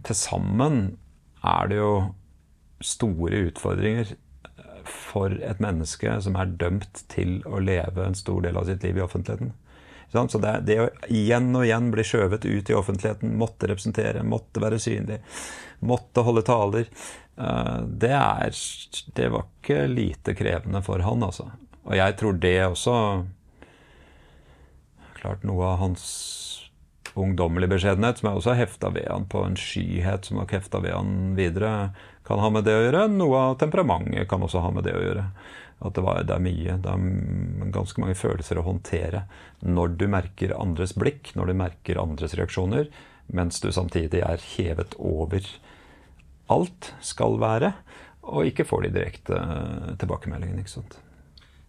[0.03, 0.97] Til sammen
[1.47, 1.93] er det jo
[2.83, 4.11] store utfordringer
[4.83, 8.99] for et menneske som er dømt til å leve en stor del av sitt liv
[8.99, 9.53] i offentligheten.
[10.13, 14.61] Så det, det, å igjen og igjen bli skjøvet ut i offentligheten, måtte representere, måtte
[14.61, 15.23] være synlig,
[15.89, 18.57] måtte holde taler, eh, det, er,
[19.17, 21.47] det var ikke lite krevende for han, altså.
[21.83, 22.97] Og jeg tror det også
[25.17, 26.03] Klart noe av hans
[27.15, 30.81] ungdommelig beskjedenhet, som jeg også har hefta ved han på en skyhet som nok hefta
[30.83, 31.93] ved han videre,
[32.27, 33.05] kan ha med det å gjøre.
[33.13, 35.27] Noe av temperamentet kan også ha med det å gjøre.
[35.83, 36.77] At det, var, det, er mye.
[36.81, 39.25] Det er ganske mange følelser å håndtere
[39.63, 42.89] når du merker andres blikk, når du merker andres reaksjoner,
[43.31, 45.45] mens du samtidig er hevet over
[46.53, 47.73] alt skal være,
[48.23, 49.39] og ikke får de direkte
[49.99, 50.63] tilbakemeldingene.
[50.63, 50.97] ikke sant?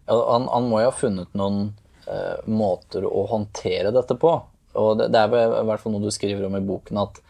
[0.05, 1.73] Ja, han, han, må jo ha funnet noen
[2.07, 4.33] eh, måter å håndtere dette på.
[4.75, 7.21] Og det, det er vel i hvert fall noe du skriver om i boken, at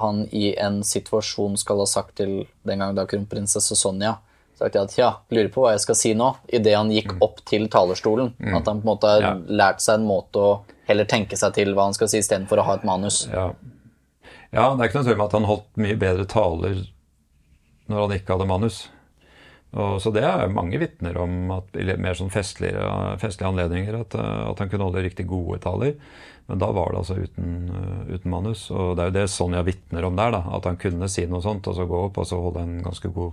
[0.00, 4.16] han i en situasjon skal ha sagt til den gang da kronprinsesse Sonja
[4.62, 7.22] sagt at ja, lurer på hva jeg skal si nå, idet han gikk mm.
[7.24, 8.32] opp til talerstolen.
[8.38, 8.56] Mm.
[8.58, 9.34] At han på en måte har ja.
[9.62, 10.52] lært seg en måte å
[10.88, 13.24] heller tenke seg til hva han skal si, istedenfor å ha et manus.
[13.32, 13.50] Ja.
[14.52, 16.82] Ja, det er ikke noe tvil om at han holdt mye bedre taler
[17.90, 18.82] når han ikke hadde manus.
[19.72, 22.82] Og, så det er mange vitner om at mer sånn festlige,
[23.20, 25.96] festlige anledninger at, at, han kunne holde riktig gode taler.
[26.50, 28.66] Men da var det altså uten, uh, uten, manus.
[28.74, 30.34] Og det er jo det Sonja vitner om der.
[30.34, 32.82] da, At han kunne si noe sånt og så gå opp og så holde en
[32.84, 33.32] ganske god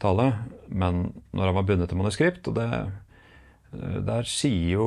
[0.00, 0.30] tale.
[0.72, 2.68] Men når han var bundet til manuskript og det,
[3.70, 4.86] Der sier jo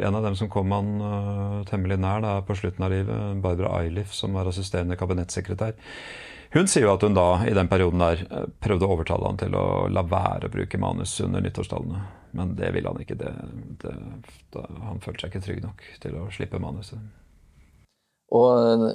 [0.00, 3.82] en av dem som kom han uh, temmelig nær da, på slutten av livet, Barbara
[3.82, 5.76] Eilif, som var assisterende kabinettsekretær,
[6.52, 8.24] hun sier jo at hun da i den perioden der
[8.60, 12.02] prøvde å overtale han til å la være å bruke manus under nyttårstalene.
[12.36, 13.16] Men det ville han ikke.
[13.20, 13.32] Det,
[13.80, 13.92] det,
[14.52, 17.00] da, han følte seg ikke trygg nok til å slippe manuset.
[18.36, 18.92] Og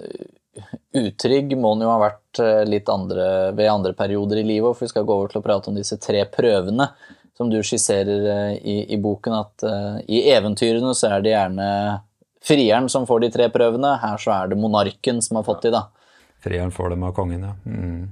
[0.97, 4.85] utrygg må han jo ha vært eh, litt andre, ved andre perioder i livet, for
[4.85, 6.89] vi skal gå over til å prate om disse tre prøvene
[7.37, 9.35] som du skisserer eh, i, i boken.
[9.37, 11.67] At uh, i eventyrene så er det gjerne
[12.47, 15.73] frieren som får de tre prøvene, her så er det monarken som har fått de,
[15.75, 15.87] da.
[16.43, 17.53] Frieren får dem av kongen, ja.
[17.65, 18.07] Mm.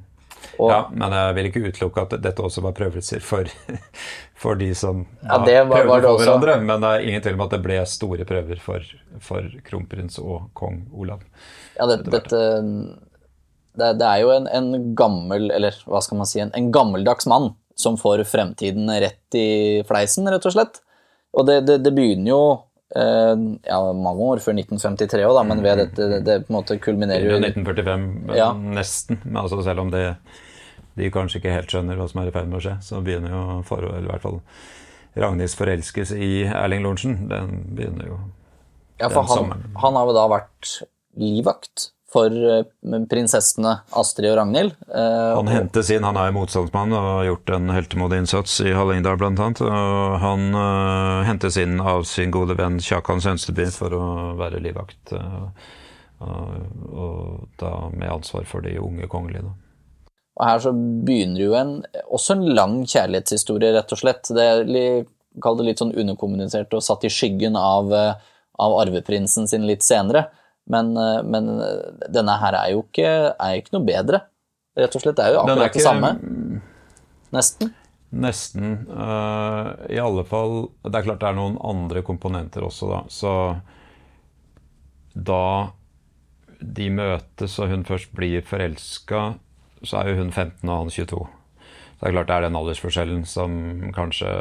[0.59, 3.49] Og, ja, Men jeg vil ikke utelukke at dette også var prøvelser for,
[4.43, 6.55] for de som ja, ja, var, prøvde var det for hverandre.
[6.63, 8.85] Men det er ingen tvil om at det ble store prøver for,
[9.23, 11.25] for kronprins og kong Olav.
[11.75, 12.39] Ja, det, dette,
[13.75, 17.27] det, det, er jo en, en, gammel, eller hva skal man si, en, en, gammeldags
[17.31, 20.79] mann som får fremtiden rett i fleisen, rett og slett.
[21.35, 22.41] Og det, det begynner jo
[22.95, 23.35] eh,
[23.67, 27.27] ja, mange år før 1953 òg, men ved dette det, det, på en måte kulminerer
[27.27, 28.07] jo 1945,
[28.37, 28.49] ja.
[28.55, 29.19] nesten.
[29.27, 30.07] Men altså selv om det
[30.95, 33.33] de kanskje ikke helt skjønner hva som er i ferd med å skje, så begynner
[33.33, 34.39] jo for, eller i hvert fall
[35.15, 38.19] Ragnhilds forelskelse i Erling Lorentzen, den begynner jo
[39.01, 40.71] Ja, for han, han, har jo da vært
[41.19, 44.75] livvakt for eh, prinsessene Astrid og Ragnhild.
[44.87, 49.19] Eh, han hentes inn, han er motstandsmann og har gjort en heltemodig innsats i Hallingdal
[49.21, 49.33] bl.a.
[50.23, 54.05] Han uh, hentes inn av sin gode venn Kjakan Sønsteby for å
[54.39, 55.13] være livvakt.
[56.25, 59.43] Og da med ansvar for de unge kongelige.
[59.45, 59.53] Da.
[60.35, 61.75] Og her så begynner jo en,
[62.11, 64.31] også en lang kjærlighetshistorie, rett og slett.
[64.35, 65.05] Det er
[65.43, 68.13] Kall det litt sånn underkommunisert og satt i skyggen av, eh,
[68.63, 70.29] av arveprinsen sin litt senere.
[70.71, 71.49] Men, eh, men,
[72.09, 74.21] denne her er jo ikke, er ikke, noe bedre.
[74.75, 75.17] Rett og slett.
[75.19, 76.11] Det er jo akkurat ikke, det samme.
[77.35, 77.73] Nesten.
[78.15, 78.75] Nesten.
[78.87, 82.99] Uh, I alle fall Det er klart det er noen andre komponenter også, da.
[83.11, 83.33] Så
[85.15, 85.71] da
[86.59, 89.35] de møtes og hun først blir forelska,
[89.83, 91.25] så er jo hun 15 og han 22.
[91.95, 93.51] Så det er klart det er den aldersforskjellen som
[93.95, 94.31] kanskje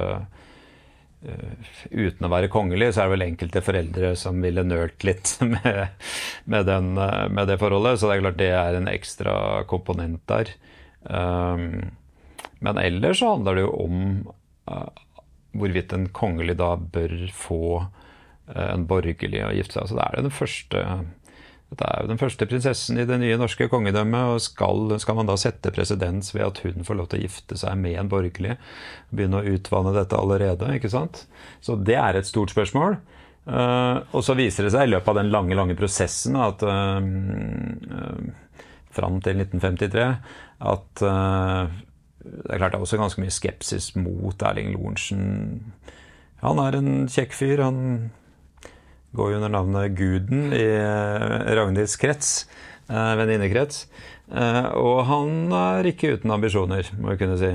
[1.24, 5.80] Uten å være kongelig, så er det vel enkelte foreldre som ville nølt litt med,
[6.44, 8.00] med, den, uh, med, det forholdet.
[8.00, 9.36] Så det er klart det er en ekstra
[9.70, 10.52] komponent der.
[11.04, 11.94] Um,
[12.64, 13.98] men ellers så handler det jo om
[14.70, 14.88] uh,
[15.56, 17.64] hvorvidt en kongelig da bør få
[18.44, 19.86] en borgerlig å gifte seg.
[19.88, 20.80] Så det er den første
[21.74, 25.26] dette er jo den første prinsessen i det nye norske kongedømmet, og skal, skal, man
[25.26, 28.54] da sette presedens ved at hun får lov til å gifte seg med en borgerlig?
[29.10, 31.24] Begynne å utvanne dette allerede, ikke sant?
[31.64, 33.00] Så det er et stort spørsmål.
[33.44, 36.96] Uh, og så viser det seg i løpet av den lange, lange prosessen at uh,
[37.02, 38.62] uh,
[38.94, 40.06] fram til 1953
[40.64, 45.24] at det er klart det er også ganske mye skepsis mot Erling Lorentzen.
[46.40, 47.60] Han er en kjekk fyr.
[47.66, 47.80] han
[49.14, 52.32] går jo under navnet Guden i eh, Ragnhilds krets,
[52.88, 53.86] eh, venninnekrets.
[54.32, 57.52] Eh, og han er ikke uten ambisjoner, må vi kunne si.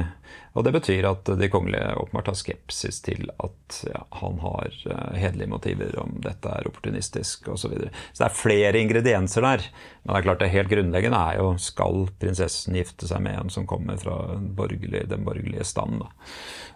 [0.58, 4.74] Og det betyr at de kongelige åpenbart har skepsis til at ja, han har
[5.14, 7.62] hederlige motiver, om dette er opportunistisk osv.
[7.62, 7.92] Så, videre.
[8.12, 9.68] så det er flere ingredienser der.
[10.02, 13.54] Men det er klart det helt grunnleggende er jo skal prinsessen gifte seg med en
[13.54, 16.02] som kommer fra borgerlig, den borgerlige stand.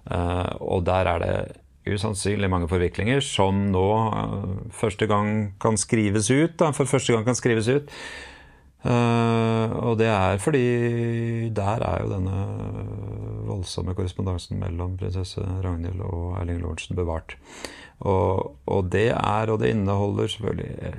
[0.05, 1.35] Uh, og der er det
[1.87, 6.55] usannsynlig mange forviklinger som nå uh, første gang kan skrives ut.
[6.59, 7.91] Da, for første gang kan skrives ut.
[8.83, 10.65] Uh, og det er fordi
[11.55, 12.39] der er jo denne
[13.47, 17.37] voldsomme korrespondansen mellom prinsesse Ragnhild og Erling Lorentzen bevart.
[18.03, 20.93] Og, og, det er, og det inneholder selvfølgelig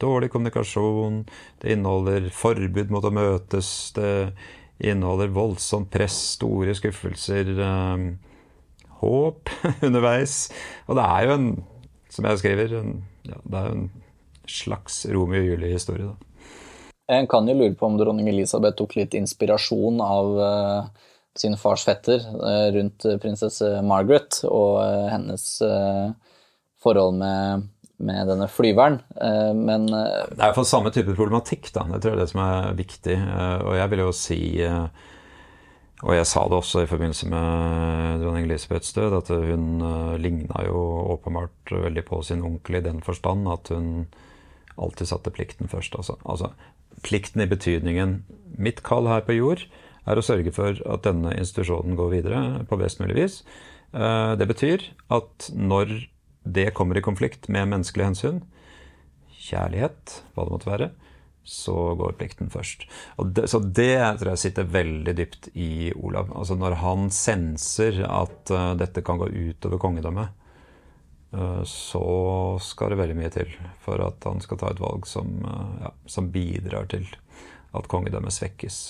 [0.00, 1.24] dårlig kommunikasjon,
[1.60, 4.32] det inneholder forbud mot å møtes, det
[4.78, 7.50] inneholder voldsomt press, store skuffelser,
[9.02, 9.52] håp
[9.86, 10.48] underveis.
[10.86, 11.50] Og det er jo en,
[12.12, 12.96] som jeg skriver, en,
[13.28, 13.88] ja, det er jo en
[14.48, 16.28] slags Romeo og Julie-historie, da.
[17.08, 21.06] En kan jo lure på om dronning Elisabeth tok litt inspirasjon av uh,
[21.38, 25.46] sin fars fetter uh, rundt prinsesse Margaret og uh, hennes
[26.84, 27.64] forhold med,
[27.96, 29.00] med, denne flyveren,
[29.58, 31.82] men Det er iallfall samme type problematikk, da.
[31.90, 33.16] Det tror jeg er det som er viktig.
[33.64, 34.38] og jeg vil jo si
[36.04, 40.62] og jeg sa det også i forbindelse med dronning Elisabeths død, at hun uh, ligna
[40.68, 40.78] jo
[41.16, 44.06] åpenbart veldig på sin onkel i den forstand at hun
[44.78, 45.96] alltid satte plikten først.
[45.98, 46.52] Altså, altså
[47.02, 48.20] plikten i betydningen
[48.58, 49.64] mitt kall her på jord
[50.08, 53.40] er å sørge for at denne institusjonen går videre på best mulig vis.
[53.92, 55.98] Eh, det betyr at når
[56.48, 58.40] det kommer i konflikt med menneskelige hensyn,
[59.48, 60.90] kjærlighet, hva det måtte være,
[61.48, 62.84] så går plikten først.
[63.16, 66.28] Det, så det tror jeg sitter veldig dypt i Olav.
[66.36, 70.34] Altså Når han senser at uh, dette kan gå utover kongedømmet,
[71.32, 72.04] uh, så
[72.60, 75.94] skal det veldig mye til for at han skal ta et valg som, uh, ja,
[76.04, 77.08] som bidrar til
[77.72, 78.80] at kongedømmet svekkes.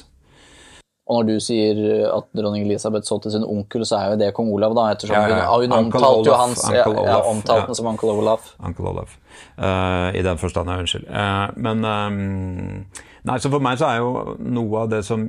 [1.09, 1.79] Og når du sier
[2.11, 5.15] at dronning Elisabeth så til sin onkel, så er jo det kong Olav, da, ettersom
[5.17, 5.47] ja, ja.
[5.55, 8.51] hun, hun omtalte jo hans ja, ja, omtalt som onkel Olaf.
[8.61, 9.15] Uncle Olaf.
[9.59, 10.71] Uh, I den forstand.
[10.71, 11.09] Unnskyld.
[11.09, 12.87] Uh, men um,
[13.29, 15.27] Nei, så for meg så er jo noe av det som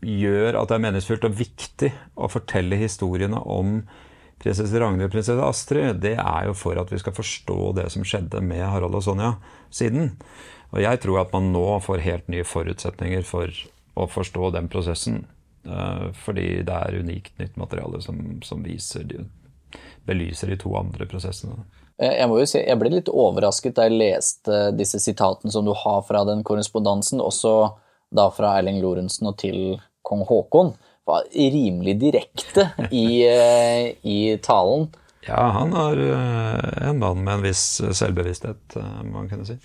[0.00, 3.80] gjør at det er meningsfullt og viktig å fortelle historiene om
[4.40, 8.06] prinsesse Ragnhild og prinsesse Astrid, det er jo for at vi skal forstå det som
[8.06, 9.34] skjedde med Harald og Sonja
[9.68, 10.14] siden.
[10.70, 13.52] Og jeg tror at man nå får helt nye forutsetninger for
[13.98, 15.24] å forstå den prosessen.
[16.24, 19.10] Fordi det er unikt nytt materiale som, som viser,
[20.08, 21.66] belyser de to andre prosessene.
[22.00, 25.74] Jeg må jo si, jeg ble litt overrasket da jeg leste disse sitatene som du
[25.76, 27.74] har fra den korrespondansen, også
[28.16, 30.72] da fra Erling Lorentzen og til kong Haakon
[31.10, 34.88] var rimelig direkte i, eh, i talen.
[35.26, 39.58] Ja, han er eh, en mann med en viss selvbevissthet, eh, må man kunne si.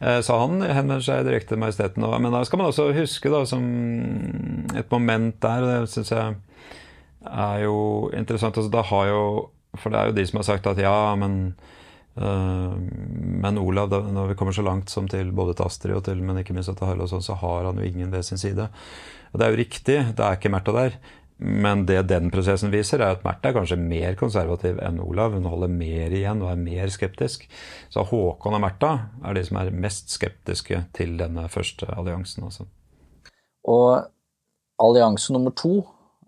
[0.00, 2.04] Så han henvender seg direkte til Majesteten.
[2.04, 3.62] Men da skal man også huske, da, som
[4.76, 6.34] et moment der, og det syns jeg
[7.26, 7.78] er jo
[8.14, 9.22] interessant altså, da har jo,
[9.80, 11.54] For det er jo de som har sagt at ja, men
[12.16, 16.38] men Olav, når vi kommer så langt som til både til Astrid og til, men
[16.40, 18.70] ikke minst til Harald, sånn, så har han jo ingen ved sin side.
[19.32, 20.96] Og det er jo riktig, det er ikke Märtha der.
[21.36, 25.36] Men det den prosessen viser, er at Märtha er kanskje mer konservativ enn Olav.
[25.36, 27.44] Hun holder mer igjen og er mer skeptisk.
[27.92, 32.48] Så Håkon og Märtha er de som er mest skeptiske til denne første alliansen.
[32.48, 32.64] Også.
[33.68, 34.08] Og
[34.80, 35.82] allianse nummer to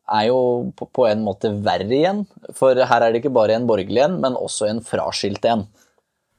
[0.08, 0.38] er jo
[0.76, 2.24] på en måte verre igjen.
[2.56, 5.66] For her er det ikke bare en borgerlig en, men også en fraskilt en.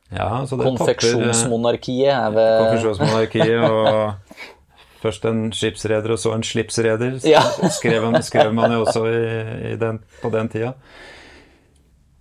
[0.10, 4.14] Ja, Konfeksjonsmonarkiet er ved Konfeksjonsmonarkiet og
[5.00, 7.40] Først en skipsreder og så en slipsreder, ja.
[7.72, 9.22] skrev, skrev, man jo også i,
[9.70, 10.74] i den, på den tida.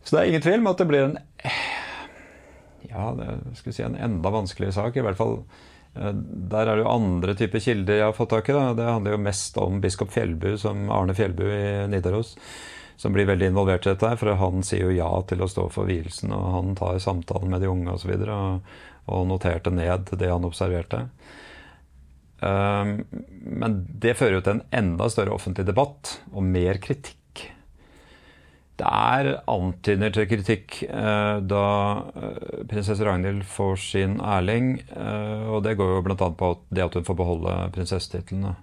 [0.05, 1.17] Så det er ingen tvil om at det blir en
[2.89, 4.97] ja, det skal si en enda vanskeligere sak.
[4.97, 5.67] I hvert fall eh,
[5.99, 8.57] der er det jo andre typer kilder jeg har fått tak i.
[8.57, 8.73] Da.
[8.79, 12.37] Det handler jo mest om biskop Fjellbu, som Arne Fjellbu i Nidaros,
[12.99, 14.13] som blir veldig involvert i dette.
[14.21, 17.65] For han sier jo ja til å stå for vielsen, og han tar samtalen med
[17.65, 18.15] de unge osv.
[18.15, 21.07] Og, så og, og noterte ned det han observerte.
[22.41, 23.01] Ehm,
[23.43, 27.18] men det fører jo til en enda større offentlig debatt og mer kritikk.
[28.79, 31.63] Det er antydninger til kritikk eh, da
[32.15, 34.77] eh, prinsesse Ragnhild får sin Erling.
[34.95, 36.29] Eh, og det går jo bl.a.
[36.39, 38.55] på det at hun får beholde prinsessetitlene.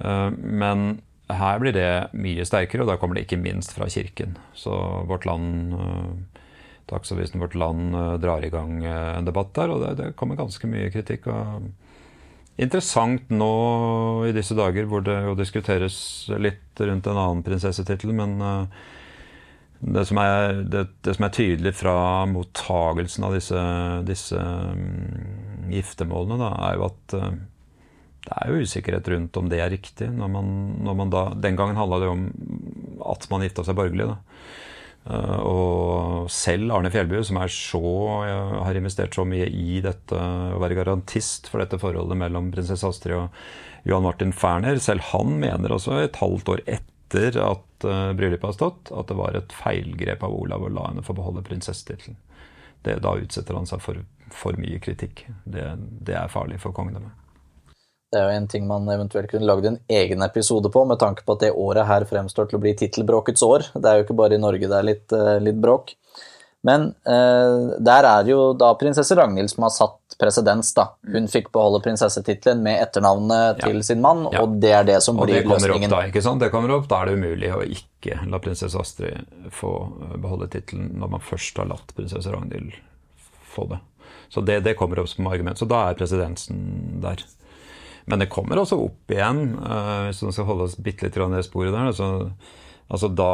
[0.00, 0.84] Men
[1.28, 4.38] her blir det mye sterkere, og da kommer det ikke minst fra Kirken.
[4.56, 4.72] Så
[5.10, 5.74] Vårt Land,
[6.88, 10.88] Dagsavisen Vårt Land drar i gang en debatt der, og det, det kommer ganske mye
[10.94, 11.28] kritikk.
[11.28, 11.68] og
[12.60, 13.52] interessant nå
[14.28, 15.98] i disse dager hvor det jo diskuteres
[16.40, 18.80] litt rundt en annen prinsessetittel, men uh,
[19.80, 21.94] det, som er, det, det, som er, tydelig fra
[22.28, 23.60] mottagelsen av disse,
[24.08, 27.30] disse um, giftermålene, da, er jo at uh,
[28.26, 30.10] det er jo usikkerhet rundt om det er riktig.
[30.12, 30.50] Når man,
[30.84, 32.26] når man da, den gangen handla det om
[33.08, 34.10] at man gifta seg borgerlig.
[35.08, 37.82] Uh, og selv Arne Fjellbu, som så,
[38.60, 43.16] har investert så mye i dette, å være garantist for dette forholdet mellom prinsesse Astrid
[43.16, 48.48] og Johan Martin Ferner, selv han mener også et halvt år etter at uh, bryllupet
[48.52, 52.18] har stått, at det var et feilgrep av Olav å la henne få beholde prinsessetittelen.
[52.80, 53.98] Da utsetter han seg for
[54.34, 55.24] for mye kritikk.
[55.44, 57.16] Det, det er farlig for kongedømmet.
[58.10, 61.22] Det er jo en ting man eventuelt kunne lagd en egen episode på, med tanke
[61.22, 63.68] på at det året her fremstår til å bli tittelbråkets år.
[63.76, 65.94] Det er jo ikke bare i Norge det er litt, eh, litt bråk.
[66.66, 70.90] Men eh, der er jo da prinsesse Ragnhild som har satt presedens, da.
[71.08, 73.70] Hun fikk beholde prinsessetittelen med etternavnet ja.
[73.70, 74.42] til sin mann, ja.
[74.44, 75.88] og det er det som og blir det løsningen.
[75.88, 76.42] Opp da, ikke sant?
[76.44, 79.72] Det kommer opp, da er det umulig å ikke la prinsesse Astrid få
[80.20, 82.76] beholde tittelen når man først har latt prinsesse Ragnhild
[83.50, 83.80] få det.
[84.28, 85.58] Så det, det, kommer opp som argument.
[85.58, 87.24] Så da er presidensen der.
[88.04, 91.26] Men det kommer også opp igjen, eh, hvis man skal holde oss bitte litt i
[91.34, 91.90] det sporet der.
[91.90, 92.30] Altså,
[92.88, 93.32] altså da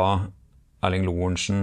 [0.87, 1.61] Erling Lorentzen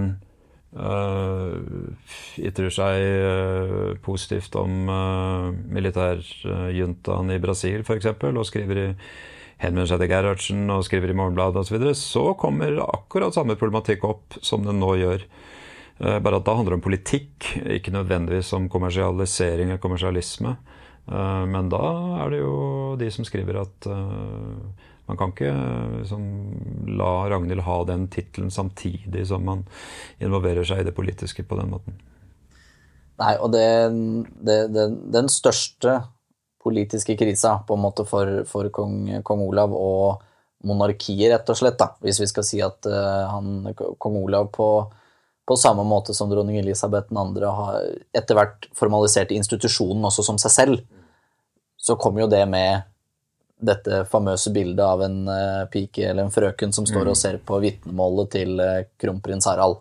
[0.74, 8.88] ytrer seg uh, positivt om uh, militærjuntaen i Brasil, f.eks., og skriver i
[9.62, 13.56] henvender seg til Gerhardsen og skriver i Morgenbladet osv., så, videre, så kommer akkurat samme
[13.60, 15.26] problematikk opp som den nå gjør.
[16.00, 20.56] Eh, bare at da handler det om politikk, ikke nødvendigvis om kommersialisering eller kommersialisme.
[21.06, 21.84] Eh, men da
[22.24, 22.56] er det jo
[23.00, 25.52] de som skriver at eh, man kan ikke
[26.00, 26.24] liksom,
[26.96, 29.64] la Ragnhild ha den tittelen samtidig som man
[30.22, 31.98] involverer seg i det politiske på den måten.
[33.20, 33.66] Nei, og det,
[34.42, 36.00] det, det, den største
[36.64, 40.24] politiske krisa på en måte for, for kong, kong, Olav og
[40.64, 44.68] monarkiet, rett og slett, da, hvis vi skal si at uh, han, kong Olav på
[45.44, 47.48] på samme måte som dronning Elisabeth 2.
[47.52, 47.82] har
[48.16, 50.78] etter hvert formalisert institusjonen også som seg selv,
[51.76, 52.86] så kommer jo det med
[53.64, 57.10] dette famøse bildet av en uh, pike eller en frøken som står mm.
[57.12, 59.80] og ser på vitnemålet til uh, kronprins Harald.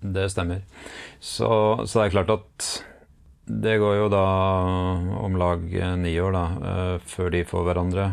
[0.00, 0.62] Det stemmer.
[1.18, 1.48] Så,
[1.86, 2.70] så, det er klart at
[3.46, 4.24] det går jo da
[5.22, 5.62] om lag
[6.02, 6.46] ni år da,
[7.06, 8.06] før de får hverandre.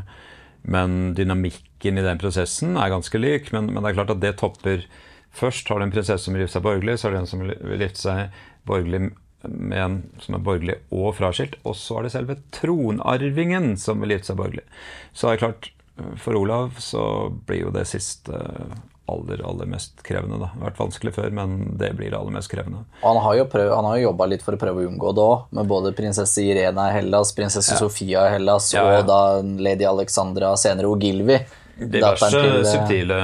[0.63, 3.49] Men dynamikken i den prosessen er ganske lik.
[3.55, 4.85] Men, men det er klart at det topper
[5.33, 7.39] Først har du en prinsesse som vil gifte seg borgerlig, så er det en som
[7.41, 8.35] vil gifte seg
[8.69, 9.07] borgerlig
[9.43, 11.59] med en som er borgerlig og fraskilt.
[11.67, 14.65] Og så er det selve tronarvingen som vil gifte seg borgerlig.
[15.13, 15.69] Så er det klart,
[16.21, 17.03] for Olav så
[17.47, 18.39] blir jo det siste
[19.05, 20.37] aller, aller mest krevende.
[20.39, 20.49] da.
[20.53, 22.85] Det har vært vanskelig før, men det blir det aller mest krevende.
[23.01, 25.49] Og han har jo, prøv, jo jobba litt for å prøve å unngå det òg,
[25.57, 27.81] med både prinsesse Irena i Hellas, prinsesse ja.
[27.81, 29.01] Sofia i Hellas ja, ja.
[29.01, 31.41] og da lady Alexandra, senere Ogilvi.
[31.73, 33.19] Diverse til, eh, subtile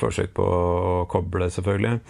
[0.00, 2.00] forsøk på å koble, selvfølgelig.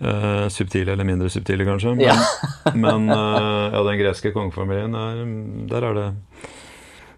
[0.00, 1.94] Uh, subtile eller mindre subtile, kanskje.
[1.94, 2.16] Men, ja.
[2.74, 5.22] men uh, ja, den greske kongefamilien, er,
[5.70, 6.08] der er det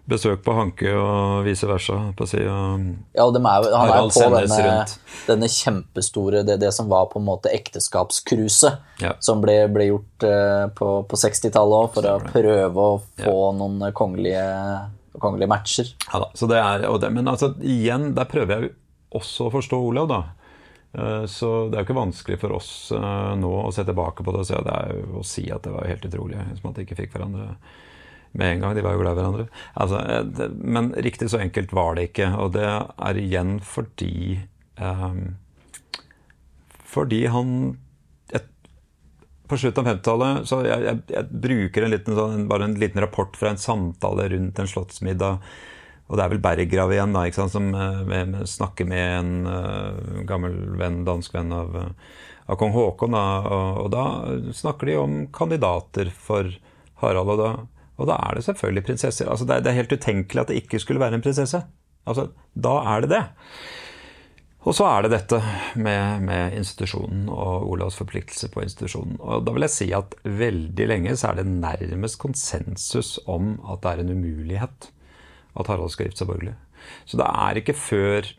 [0.05, 1.95] besøk på Hanke og vice versa.
[2.17, 4.75] på si, Ja, og er, han er på denne,
[5.25, 9.15] denne, kjempestore det, det, som var på en måte ekteskapskruset, ja.
[9.19, 13.55] som ble, ble gjort uh, på, på 60-tallet òg, for å prøve å få ja.
[13.63, 14.45] noen kongelige
[15.19, 15.91] kongelige matcher.
[16.11, 18.73] Ja da, så det er, det, Men altså, igjen, der prøver jeg
[19.15, 20.21] også å forstå Olav, da.
[20.97, 24.31] Eh, så det er jo ikke vanskelig for oss eh, nå å se tilbake på
[24.31, 26.77] det og si, det er jo å si at det var helt utrolig som at
[26.77, 27.49] de ikke fikk hverandre
[28.35, 28.75] med en gang.
[28.75, 29.47] De var jo glad i hverandre.
[29.83, 32.31] Altså, eh, men riktig så enkelt var det ikke.
[32.39, 34.41] Og det er igjen fordi
[34.79, 35.35] um,
[36.85, 37.57] Fordi han
[39.45, 43.03] på slutten av 50-tallet så jeg, jeg, jeg, bruker en liten, sånn, bare en liten
[43.03, 45.43] rapport fra en samtale rundt en slottsmiddag.
[46.05, 50.19] Og det er vel Berggrav igjen, da, sant, som eh, med, snakker med en uh,
[50.29, 53.17] gammel venn, dansk venn av, uh, av kong Haakon.
[53.17, 56.51] Da, og, og, da snakker de om kandidater for
[57.01, 57.33] Harald.
[57.33, 57.49] Og da,
[57.97, 59.31] og da er det selvfølgelig prinsesser.
[59.31, 61.63] Altså, det, er, det er helt utenkelig at det ikke skulle være en prinsesse.
[62.05, 63.23] Altså, da er det det.
[64.65, 65.37] Og så er det dette
[65.77, 69.17] med, med, institusjonen og Olavs forpliktelse på institusjonen.
[69.21, 73.83] Og da vil jeg si at veldig lenge så er det nærmest konsensus om at
[73.83, 74.89] det er en umulighet
[75.55, 76.55] at Harald skal gifte seg borgerlig.
[77.09, 78.33] Så det er ikke før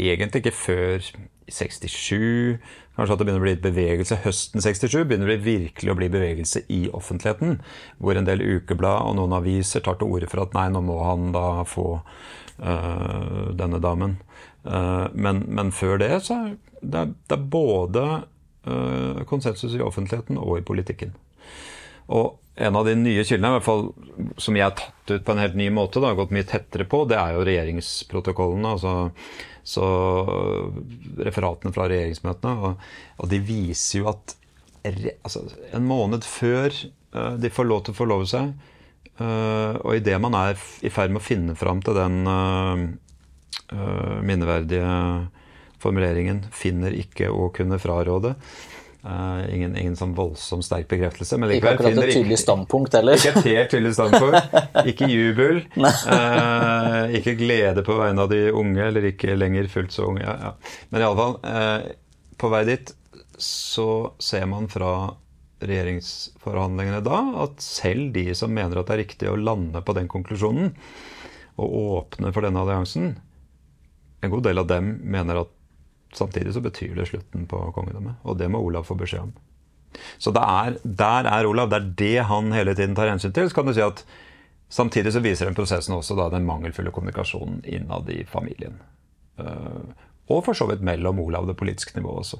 [0.00, 1.02] Egentlig ikke før
[1.50, 2.58] 67,
[2.96, 6.08] kanskje at det begynner å bli litt bevegelse høsten 67, begynner det virkelig å bli
[6.12, 7.58] bevegelse i offentligheten.
[7.98, 11.00] Hvor en del ukeblad og noen aviser tar til orde for at nei, nå må
[11.04, 14.18] han da få øh, denne damen.
[14.64, 18.02] Uh, men, men, før det så er det, det er både
[18.68, 21.14] uh, konsensus i offentligheten og i politikken.
[22.12, 23.86] Og en av de nye kildene, i hvert fall
[24.40, 27.04] som jeg har tatt ut på en helt ny måte, da, gått mye tettere på,
[27.08, 28.74] det er jo regjeringsprotokollene.
[28.76, 29.10] altså
[29.70, 29.86] så
[31.20, 32.52] referatene fra regjeringsmøtene.
[32.64, 32.86] Og,
[33.20, 34.34] og de viser jo at
[34.88, 35.44] altså,
[35.76, 36.72] en måned før
[37.14, 38.54] uh, de får lov til å forlove seg,
[39.20, 42.80] Uh, og idet man er i ferd med å finne fram til den uh,
[44.24, 44.94] minneverdige
[45.80, 48.32] formuleringen 'finner ikke å kunne fraråde',
[49.00, 51.38] ingen, ingen, sånn voldsomt sterk bekreftelse.
[51.40, 53.16] Men likevel ikke akkurat et tydelig standpunkt heller.
[53.16, 54.58] Ikke et helt tydelig standpunkt.
[54.90, 55.62] Ikke jubel.
[55.80, 60.24] uh, ikke glede på vegne av de unge, eller ikke lenger fullt så unge.
[60.24, 60.80] Ja, ja.
[60.92, 61.90] Men iallfall, uh,
[62.40, 62.94] på vei dit
[63.40, 63.88] så
[64.20, 64.92] ser man fra
[65.60, 70.08] regjeringsforhandlingene da at selv de som mener at det er riktig å lande på den
[70.08, 70.72] konklusjonen
[71.60, 73.14] og åpne for denne alliansen,
[74.20, 75.52] en god del av dem mener at
[76.16, 78.20] samtidig så betyr det slutten på kongedømmet.
[78.24, 79.36] Og det må Olav få beskjed om.
[80.22, 81.70] Så er, der er Olav.
[81.70, 83.50] Det er det han hele tiden tar hensyn til.
[83.50, 84.04] Så kan du si at
[84.70, 88.76] Samtidig så viser den prosessen også da den mangelfulle kommunikasjonen innad i familien.
[89.40, 89.90] Uh,
[90.30, 92.38] og for så vidt mellom Olav og det politiske nivået også.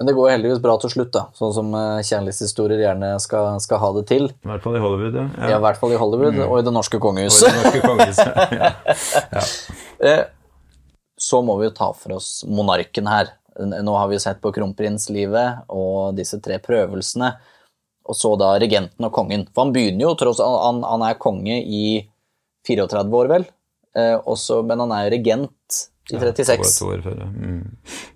[0.00, 1.26] Men det går heldigvis bra til slutt, da.
[1.36, 4.24] Sånn som eh, kjærlighetshistorier gjerne skal, skal, ha det til.
[4.32, 5.26] I hvert fall i Hollywood, ja.
[5.36, 6.46] Ja, i hvert fall i Hollywood, mm.
[6.48, 7.44] og i det norske kongehuset.
[7.44, 8.72] Og i det norske kongehuset, ja.
[10.08, 10.16] ja.
[11.22, 13.30] Så må vi jo ta for oss monarken her.
[13.60, 17.34] Nå har vi sett på kronprinslivet og disse tre prøvelsene.
[18.08, 19.44] Og så da regenten og kongen.
[19.52, 21.84] For han begynner jo, tross han, han er konge i
[22.66, 23.46] 34 år, vel.
[23.98, 26.62] Eh, også, men han er jo regent i 36.
[26.64, 27.28] Ja, to år før, ja.
[27.28, 27.58] Mm.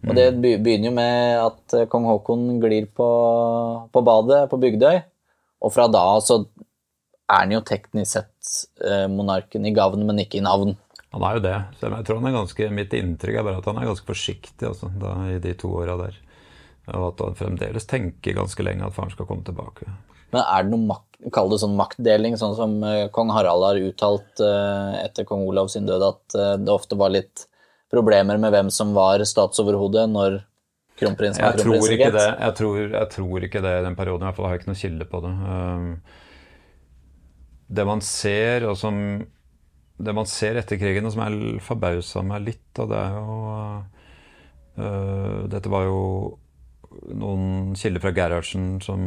[0.02, 0.08] Mm.
[0.08, 3.08] Og det begynner jo med at eh, kong Haakon glir på,
[3.92, 5.02] på, badet på Bygdøy,
[5.62, 6.40] og fra da så
[7.26, 10.74] er han jo teknisk sett eh, monarken i gavn, men ikke i navn.
[11.16, 11.56] Han er jo det.
[11.80, 14.68] Selv jeg tror han er ganske, Mitt inntrykk er bare at han er ganske forsiktig
[14.68, 16.18] altså, da, i de to åra der.
[16.92, 19.88] Og at han fremdeles tenker ganske lenge at faren skal komme tilbake.
[20.34, 23.80] Men er det noe makt, kall det sånn maktdeling, sånn som uh, kong Harald har
[23.80, 27.46] uttalt uh, etter kong Olav sin død, at uh, det ofte var litt
[27.92, 30.40] problemer med hvem som var statsoverhode når
[31.00, 32.18] kronprinsen var kronprinsregent?
[32.20, 34.26] Jeg, jeg, tror, jeg tror ikke det i den perioden.
[34.26, 35.32] I hvert fall har jeg ikke noe kilde på det.
[35.46, 35.88] Um,
[37.78, 39.00] det man ser, og som
[39.96, 43.36] det man ser etter krigen, og som er forbausa meg litt, og det er jo
[44.76, 46.00] uh, Dette var jo
[47.16, 49.06] noen kilder fra Gerhardsen som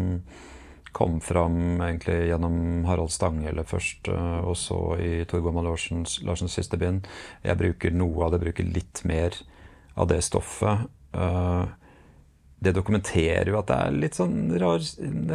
[0.93, 6.57] kom fram egentlig gjennom Harald Stanghelle først, uh, og så i Tor Gorman Larsens, Larsens
[6.57, 7.05] siste bind.
[7.45, 9.37] Jeg bruker noe av det, bruker litt mer
[9.99, 10.87] av det stoffet.
[11.13, 11.65] Eh,
[12.59, 14.81] det dokumenterer jo at det er litt sånn rar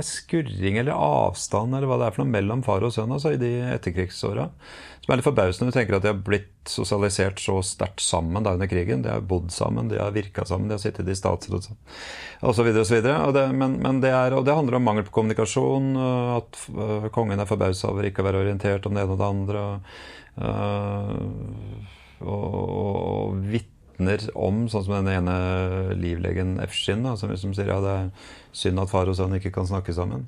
[0.05, 3.41] skurring eller avstand eller hva det er for noe mellom far og sønn altså, i
[3.41, 4.51] de etterkrigsåra.
[5.05, 8.45] Som er litt forbausende når du tenker at de har blitt sosialisert så sterkt sammen
[8.45, 9.03] da under krigen.
[9.05, 11.71] De har bodd sammen, de har virka sammen, de har sittet i statsråd
[12.45, 12.71] osv.
[12.85, 13.09] osv.
[13.57, 15.91] Men, men det, er, og det handler om mangel på kommunikasjon,
[16.39, 19.29] at uh, kongen er forbausa over ikke å være orientert om det ene og det
[19.29, 19.67] andre.
[22.25, 23.45] og, og, og
[23.95, 28.09] vitner om, sånn som den ene livlegen Efskin, som liksom sier ja, det er
[28.53, 30.27] synd at far og sønn ikke kan snakke sammen.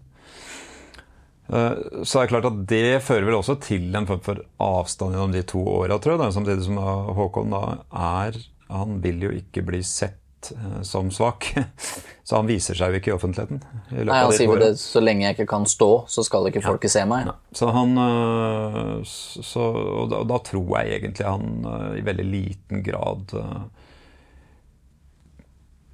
[1.48, 5.14] Eh, så det er klart at det fører vel også til en form for avstand
[5.14, 6.34] gjennom de to åra, tror jeg.
[6.34, 6.80] Samtidig som
[7.16, 11.52] Håkon da er Han vil jo ikke bli sett eh, som svak.
[12.26, 13.60] Så han viser seg jo ikke i offentligheten.
[13.94, 16.90] I Nei, Han sier det så lenge jeg ikke kan stå, så skal ikke folket
[16.90, 16.94] ja.
[16.96, 17.28] se meg.
[17.54, 22.82] Så han eh, så, og, da, og, da, tror jeg egentlig han i veldig liten
[22.86, 23.36] grad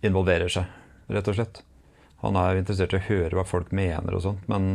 [0.03, 0.73] involverer seg,
[1.13, 1.63] rett og slett.
[2.25, 4.73] Han er interessert i å høre hva folk mener og sånt, men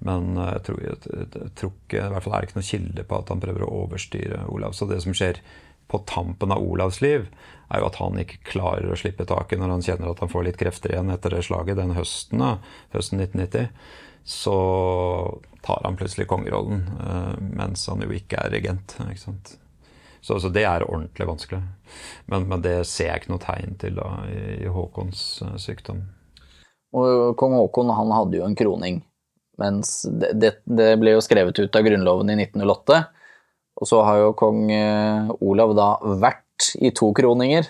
[0.00, 3.02] men jeg tror, jeg, jeg tror ikke, i hvert fall er det ikke noen kilde
[3.04, 4.72] på at han prøver å overstyre Olav.
[4.72, 5.42] Så det som skjer
[5.92, 7.26] på tampen av Olavs liv,
[7.70, 10.46] er jo at han ikke klarer å slippe taket når han kjenner at han får
[10.48, 12.52] litt krefter igjen etter det slaget den høsten, da,
[12.94, 13.70] høsten 1990.
[14.30, 14.56] Så
[15.64, 18.96] tar han plutselig kongerollen, eh, mens han jo ikke er regent.
[19.00, 19.34] ikke?
[20.20, 21.60] Så, så, det er ordentlig vanskelig.
[22.26, 26.02] Men, men, det ser jeg ikke noe tegn til da, i, Håkons uh, sykdom.
[26.92, 29.00] Og Kong Håkon han hadde jo en kroning
[29.60, 33.00] mens det, det, det, ble jo skrevet ut av Grunnloven i 1908.
[33.80, 35.90] Og så har jo kong eh, Olav da
[36.20, 37.68] vært i to kroninger.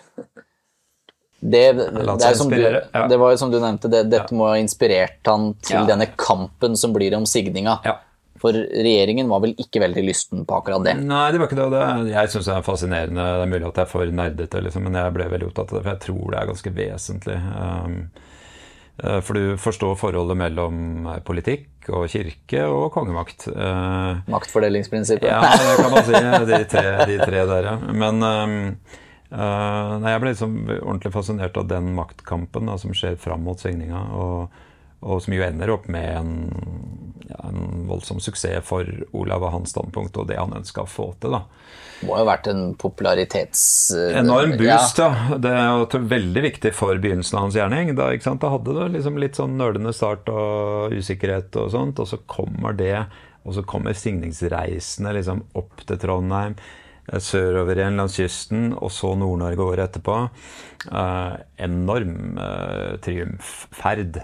[1.41, 2.61] Det, det, som du,
[3.09, 5.87] det var jo som du nevnte, dette må ha inspirert han til ja.
[5.89, 7.79] denne kampen som blir om signinga.
[7.87, 7.97] Ja.
[8.41, 10.95] For regjeringen var vel ikke veldig lysten på akkurat det?
[11.05, 11.69] Nei, det var ikke det.
[11.77, 13.27] det jeg syns det er fascinerende.
[13.37, 15.79] Det er mulig at jeg er for nerdete, liksom, men jeg ble veldig opptatt av
[15.79, 17.39] det, for jeg tror det er ganske vesentlig.
[17.57, 17.99] Um,
[19.25, 23.47] for du forstår forholdet mellom eh, politikk og kirke og kongemakt.
[23.49, 25.31] Eh, Maktfordelingsprinsippet.
[25.31, 26.25] Ja, det kan man si.
[26.51, 27.77] De tre, de tre der, ja.
[27.93, 33.63] Men nei, jeg ble liksom ordentlig fascinert av den maktkampen da, som skjer fram mot
[33.63, 34.63] svingninga, og,
[35.05, 36.33] og, som jo ender opp med en,
[37.29, 38.87] ja, en en voldsom suksess for
[39.17, 41.39] Olav og hans standpunkt og det han ønska å få til.
[41.39, 41.45] da.
[42.01, 43.63] Det må jo ha vært en popularitets...
[44.17, 45.11] Enorm boost, ja.
[45.13, 45.39] ja.
[45.45, 47.95] Det er jo veldig viktig for begynnelsen av hans gjerning.
[47.99, 52.21] Da, da hadde du liksom litt sånn nølende start og usikkerhet og sånt, og så
[52.31, 52.95] kommer det,
[53.45, 56.57] og så kommer signingsreisene liksom opp til Trondheim
[57.19, 60.17] sørover igjen langs kysten, og så Nord-Norge året etterpå.
[60.91, 61.35] Eh,
[61.67, 64.21] enorm eh, triumfferd.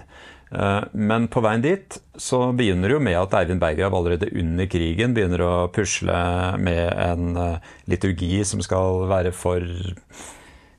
[0.51, 4.69] Eh, men på veien dit så begynner det jo med at Eivind Berggrav allerede under
[4.71, 6.17] krigen begynner å pusle
[6.63, 9.65] med en eh, liturgi som skal være for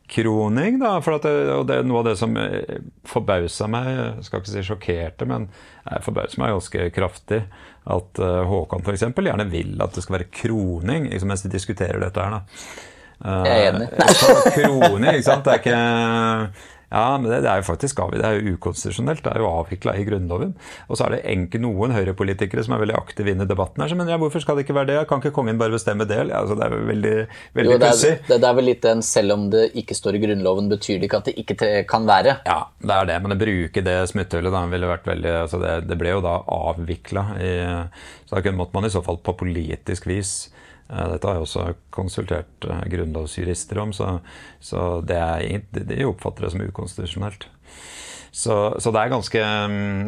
[0.08, 0.78] kroning.
[0.80, 4.42] Da, for det, og det er noe av det som eh, forbausa meg, jeg skal
[4.42, 5.50] ikke si sjokkerte, men
[6.04, 7.42] forbausa meg ganske kraftig.
[7.88, 9.06] At Håkon f.eks.
[9.16, 12.34] gjerne vil at det skal være kroning liksom mens de diskuterer dette her.
[12.34, 13.38] Da.
[13.48, 13.86] jeg er enig.
[14.58, 15.46] Kroning, ikke sant.
[15.46, 19.20] Det er ikke ja, men det, det, er jo faktisk det er jo ukonstitusjonelt.
[19.24, 20.54] Det er jo avvikla i Grunnloven.
[20.88, 23.92] Og så er det enke noen høyrepolitikere som er veldig aktive inne i debatten her.
[23.98, 24.98] Men ja, hvorfor skal det ikke være det?
[25.10, 26.20] Kan ikke kongen bare bestemme det?
[26.30, 27.14] Ja, altså, det er veldig,
[27.58, 28.14] veldig jo, pussig.
[28.24, 31.10] Det, det, er vel litt den selv om det ikke står i Grunnloven, betyr det
[31.10, 32.38] ikke at det ikke kan være?
[32.48, 33.18] Ja, det er det.
[33.24, 36.38] Men å bruke det smutthullet da ville vært veldig altså det, det ble jo da
[36.56, 37.26] avvikla.
[38.24, 40.38] Så da måtte man i så fall på politisk vis
[40.88, 44.18] dette har jeg også konsultert eh, grunnlovsjurister om, så,
[44.60, 47.48] så det er, de oppfatter det som ukonstitusjonelt.
[48.32, 49.42] Så, så, det er ganske,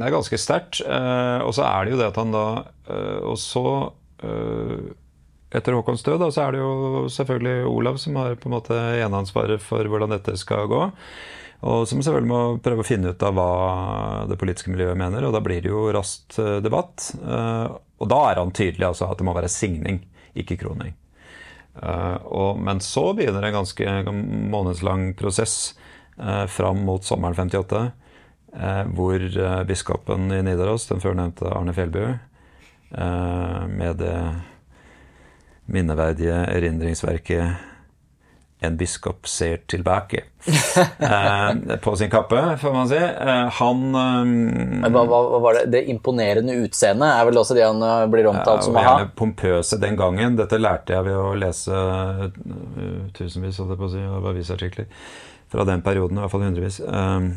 [0.01, 0.81] det ganske sterkt.
[0.85, 2.45] Eh, og så er det jo det at han da
[3.26, 3.62] Og så,
[5.51, 9.62] etter Håkons død, så er det jo selvfølgelig Olav som har på en måte eneansvaret
[9.64, 10.83] for hvordan dette skal gå.
[11.61, 13.49] Og som selvfølgelig må prøve å finne ut av hva
[14.31, 15.26] det politiske miljøet mener.
[15.26, 17.11] Og da blir det jo raskt debatt.
[17.20, 20.01] Og da er han tydelig altså at det må være signing
[20.39, 20.95] ikke kroning.
[21.81, 23.95] Uh, og, men så begynner en ganske
[24.51, 25.76] månedslang prosess
[26.18, 27.85] uh, fram mot sommeren 58,
[28.57, 29.26] uh, hvor
[29.68, 32.05] biskopen i Nidaros, den førnevnte Arne Fjellbu,
[32.91, 34.14] med det
[35.70, 37.70] minneverdige erindringsverket
[38.61, 40.20] en biskop ser tilbake
[40.98, 42.98] eh, på sin kappe, får man si.
[43.00, 45.64] Eh, han eh, hva, hva, var det?
[45.72, 48.94] Det imponerende utseendet er vel også det han eh, blir omtalt som å ha?
[49.16, 50.36] Pompøse den gangen.
[50.40, 52.26] Dette lærte jeg ved å lese uh,
[53.16, 54.90] tusenvis på å si, avisartikler
[55.50, 56.78] fra den perioden, i hvert fall hundrevis.
[56.84, 57.30] Eh,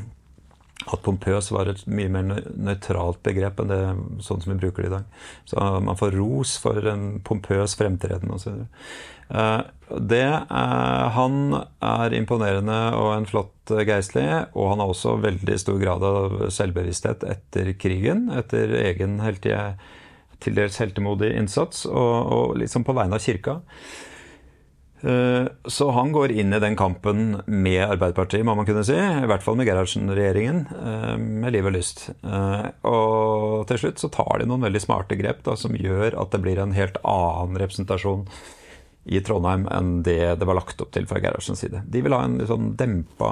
[0.92, 3.82] at pompøs var et mye mer nøytralt begrep enn det
[4.26, 5.24] sånn som vi bruker det i dag.
[5.50, 8.66] Så man får ros for en pompøs fremtreden osv.
[9.30, 9.62] Eh,
[10.12, 15.80] det er, han er imponerende og en flott geistlig, og han har også veldig stor
[15.82, 18.28] grad av selvbevissthet etter krigen.
[18.34, 19.76] Etter egen heltige,
[20.44, 23.62] til dels heltemodig innsats, og, og liksom på vegne av kirka.
[25.04, 28.96] Eh, så han går inn i den kampen med Arbeiderpartiet, må man kunne si.
[28.96, 32.08] I hvert fall med Gerhardsen-regjeringen, eh, med liv og lyst.
[32.24, 36.44] Og til slutt så tar de noen veldig smarte grep da, som gjør at det
[36.44, 38.28] blir en helt annen representasjon
[39.04, 41.84] i Trondheim enn det det var lagt opp til fra Gerhardsens side.
[41.92, 43.32] De vil ha en litt sånn dempa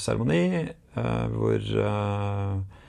[0.00, 2.80] seremoni eh, hvor eh, eh,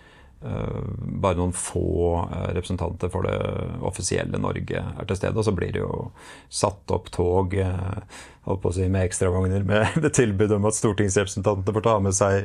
[1.23, 1.87] bare noen få
[2.25, 3.37] eh, representanter for det
[3.85, 5.37] offisielle Norge er til stede.
[5.39, 6.11] Og så blir det jo
[6.51, 10.77] satt opp tog eh, holdt på å si, med ekstravogner med, med tilbud om at
[10.77, 12.43] stortingsrepresentantene får ta med seg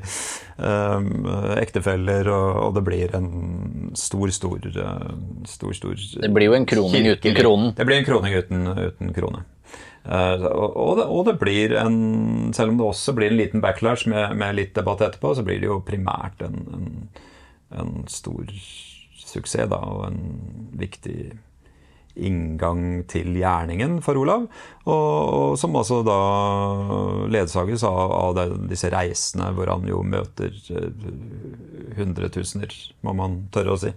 [0.63, 1.27] um,
[1.59, 3.31] ektefeller, og, og, det blir en
[3.99, 7.73] stor, stor, stor, stor Det blir jo en kroning uten kronen.
[7.75, 9.43] Det blir en kroning uten, uten krone.
[10.09, 11.97] Uh, og, det, og, det, blir en
[12.57, 15.59] Selv om det også blir en liten backlash med, med litt debatt etterpå, så blir
[15.61, 16.87] det jo primært en, en,
[17.75, 18.49] en stor
[19.19, 20.23] suksess, da, og en
[20.79, 21.35] viktig
[22.19, 24.49] inngang til gjerningen for Olav.
[24.89, 26.19] Og, og som altså da
[27.31, 31.09] ledsages av, av disse reisene hvor han jo møter eh,
[31.99, 32.75] hundretusener,
[33.07, 33.95] må man tørre å si.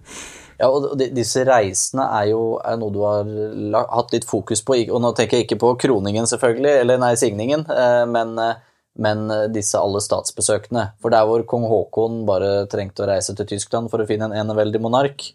[0.62, 4.78] Ja, og Disse reisene er jo er noe du har hatt litt fokus på.
[4.94, 8.60] Og nå tenker jeg ikke på kroningen, selvfølgelig, eller nei, signingen, eh, men, eh,
[9.00, 10.90] men disse alle statsbesøkene.
[11.02, 14.36] For der hvor kong Haakon bare trengte å reise til Tyskland for å finne en
[14.44, 15.30] eneveldig monark,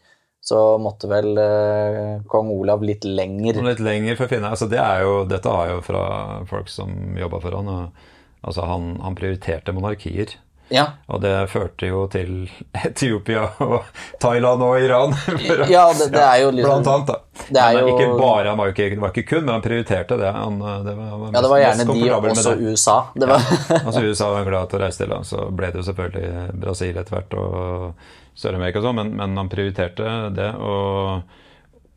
[0.46, 3.58] så måtte vel eh, kong Olav litt lenger.
[3.66, 6.02] Litt lenger for å finne altså det er jo, Dette har jeg jo fra
[6.46, 7.70] folk som jobba for han.
[7.72, 8.04] Og,
[8.46, 10.36] altså han, han, prioriterte monarkier.
[10.68, 10.84] Ja.
[11.06, 13.86] Og det førte jo til Etiopia og
[14.22, 15.14] Thailand og Iran.
[15.70, 17.46] ja, det, det, er jo liksom Blant annet, da.
[17.46, 20.32] Det er jo, ikke bare, han var ikke, var ikke kun, men han prioriterte det.
[20.34, 22.98] Han, det var, var ja, det var gjerne de, også USA.
[23.14, 23.50] Det var.
[23.70, 27.02] ja, altså USA var glad til å reise til, så ble det jo selvfølgelig Brasil
[27.02, 27.36] etter hvert.
[27.38, 30.50] og Sør-Amerika og sånn, men, men, han prioriterte det.
[30.60, 31.22] Og,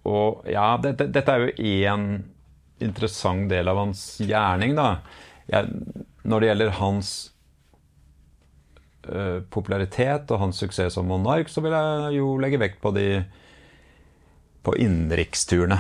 [0.07, 2.05] og ja, dette, dette er jo én
[2.79, 5.01] interessant del av hans gjerning, da.
[5.49, 5.67] Jeg,
[6.29, 7.11] når det gjelder hans
[9.49, 13.05] popularitet og hans suksess som monark, så vil jeg jo legge vekt på de
[14.65, 15.79] på innenriksturene.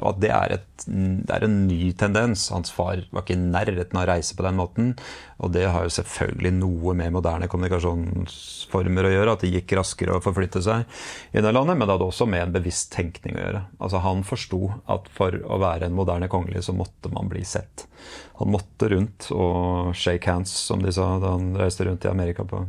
[0.00, 2.48] Og at det er, et, det er, en ny tendens.
[2.52, 4.92] Hans far var ikke i nærheten av å reise på den måten.
[5.40, 9.36] Og det har jo selvfølgelig noe med moderne kommunikasjonsformer å gjøre.
[9.36, 10.84] At det gikk raskere å forflytte seg
[11.36, 11.76] landet.
[11.76, 13.62] Men det hadde også med en bevisst tenkning å gjøre.
[13.78, 14.62] Altså Han forsto
[14.92, 17.86] at for å være en moderne kongelig, så måtte man bli sett.
[18.40, 22.44] Han måtte rundt og shake hands, som de sa da han reiste rundt i Amerika
[22.48, 22.66] på,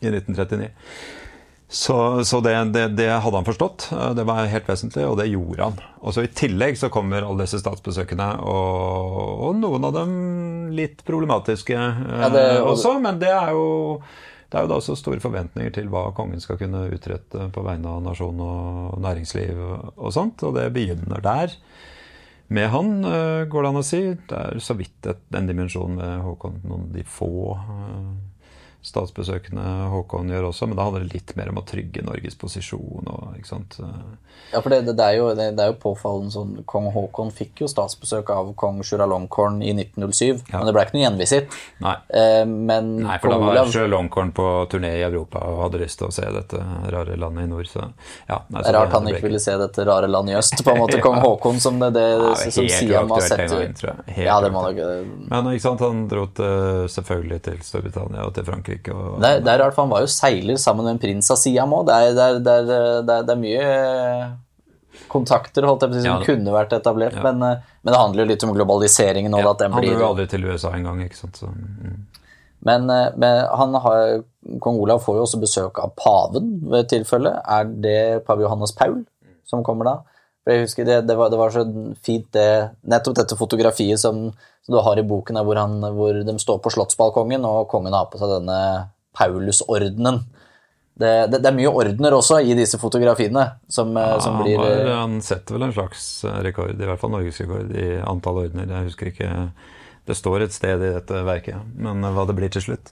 [0.00, 0.70] i 1939.
[1.70, 3.90] Så, så det, det, det, hadde han forstått.
[4.16, 5.82] Det var helt vesentlig, og det gjorde han.
[6.00, 9.18] Og så I tillegg så kommer alle disse statsbesøkene, og,
[9.50, 10.14] og noen av dem
[10.72, 12.94] litt problematiske ja, det, og, også.
[13.04, 14.00] Men det er, jo,
[14.48, 17.98] det er jo da også store forventninger til hva kongen skal kunne utrette på vegne
[17.98, 21.52] av nasjon og næringsliv og sånt, og det begynner der.
[22.48, 24.00] Med han, eh, går det an å si.
[24.24, 27.28] Det er så vidt den en dimensjon med Håkon, noen de få
[28.86, 33.08] statsbesøkende Håkon gjør også, men da handler det litt mer om å trygge Norges posisjon.
[33.10, 33.78] Og, ikke sant?
[34.52, 37.64] Ja, for det, det, er jo, det, det, er jo påfallende sånn Kong Håkon fikk
[37.64, 40.54] jo statsbesøk av kong Sjuralongkorn i 1907, ja.
[40.54, 41.58] men det ble ikke noe gjenvisitt.
[41.84, 41.96] Nei.
[42.08, 43.72] Eh, men Nei, for da var Olav...
[43.74, 46.62] Sjuralongkorn på turné i Europa og hadde lyst til å se dette
[46.94, 47.68] rare landet i nord.
[47.68, 47.82] Så,
[48.30, 50.72] ja, nei, så er rart han ikke ville se dette rare landet i øst, på
[50.72, 51.02] en måte.
[51.04, 53.84] Kong Håkon som det, det ja, som Siam har sett ut.
[54.16, 54.80] Ja, det må nok...
[55.28, 58.92] Men ikke sant, han dro til, selvfølgelig til Storbritannia og til Frankrike Frankrike.
[58.92, 61.72] Og, der, der, er for han var jo seiler sammen med en prins av Siam
[61.72, 61.88] òg.
[61.88, 62.58] Det, det,
[63.08, 63.66] det, er mye
[65.08, 67.16] kontakter holdt jeg på som ja, kunne vært etablert.
[67.16, 67.24] Ja.
[67.30, 69.34] Men, eh, men, det handler jo litt om globaliseringen.
[69.34, 71.00] Og ja, at den han dro jo aldri til USA engang.
[71.00, 71.96] mm.
[72.68, 74.22] men, eh, men, han har,
[74.60, 77.38] kong Olav får jo også besøk av paven ved tilfelle.
[77.44, 79.02] Er det pave Johannes Paul
[79.48, 79.98] som kommer da?
[80.48, 81.62] For jeg husker det, det, var, det var så
[82.00, 84.30] fint, det, nettopp dette fotografiet som,
[84.64, 88.06] som du har i boken, hvor, han, hvor de står på slottsbalkongen, og kongen har
[88.08, 88.60] på seg denne
[89.12, 90.22] Paulusordenen.
[90.96, 93.42] Det, det, det, er mye ordener også i disse fotografiene.
[93.68, 96.06] Som, ja, som blir han, var, han, setter vel en slags
[96.46, 98.72] rekord, i hvert fall norgesrekord, i antall ordener.
[98.72, 99.28] Jeg husker ikke
[100.08, 102.88] Det står et sted i dette verket, men hva det blir til slutt.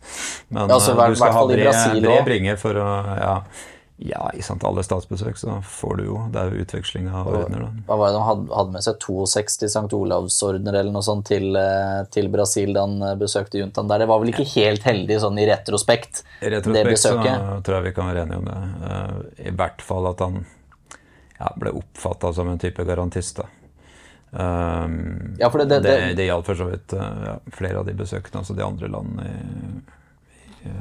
[0.50, 3.32] Men ja, altså, hver, du skal ha bred, bred bringe for å ja,
[3.98, 7.62] ja, i sant, alle statsbesøk så får du jo Det er jo utveksling av ordener,
[7.64, 7.84] da.
[7.88, 9.84] Hva var det De hadde med seg 62 St.
[9.96, 14.04] Olavsordener eller noe sånt til, eh, til, Brasil da han eh, besøkte juntaen der.
[14.04, 17.40] Det var vel ikke helt heldig sånn i retrospekt, I retrospekt det besøket?
[17.40, 18.58] så tror jeg vi kan være enige om det.
[18.90, 20.38] Eh, I hvert fall at han
[21.40, 23.40] ja, ble oppfatta som en type garantist.
[23.40, 23.48] da.
[24.36, 28.42] Um, ja, det, det, det, det gjaldt for så vidt ja, flere av de besøkene,
[28.42, 30.74] altså de andre landene i, i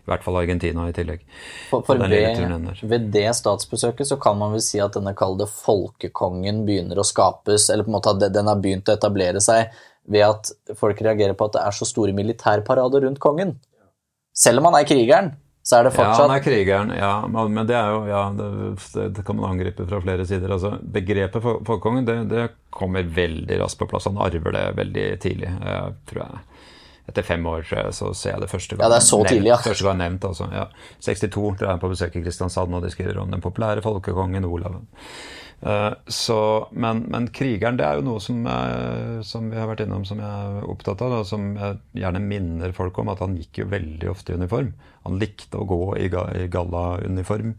[0.00, 1.22] i hvert fall Argentina i tillegg.
[1.70, 6.64] For, for ved, ved, det statsbesøket så kan man vel si at denne kalde folkekongen
[6.68, 9.70] begynner å skapes, eller på en måte at den har begynt å etablere seg
[10.10, 13.54] ved at folk reagerer på at det er så store militærparader rundt kongen.
[14.36, 15.32] Selv om han er krigeren,
[15.62, 19.10] så er det fortsatt Ja, han er krigeren, ja, men det er jo ja, det,
[19.18, 20.56] det, kan man angripe fra flere sider.
[20.56, 24.08] Altså, begrepet folkekongen det, det kommer veldig raskt på plass.
[24.08, 25.52] Han arver det veldig tidlig,
[26.08, 26.46] tror jeg
[27.08, 27.64] etter fem år
[27.96, 29.20] så ser jeg det første gang ja, det er så.
[29.26, 29.58] Tidlig, ja.
[29.64, 30.48] Første gang nevnt, altså.
[30.54, 30.66] Ja.
[31.02, 34.80] 62 drar jeg på besøk i Kristiansand, og de skriver om den populære folkekongen Olav.
[35.60, 39.82] Uh, så, men, men, krigeren det er jo noe som, uh, som, vi har vært
[39.84, 41.18] innom, som jeg er opptatt av.
[41.18, 44.72] og som jeg gjerne minner folk om at han gikk jo veldig ofte i uniform.
[45.04, 47.56] Han likte å gå i, ga, i gallauniform.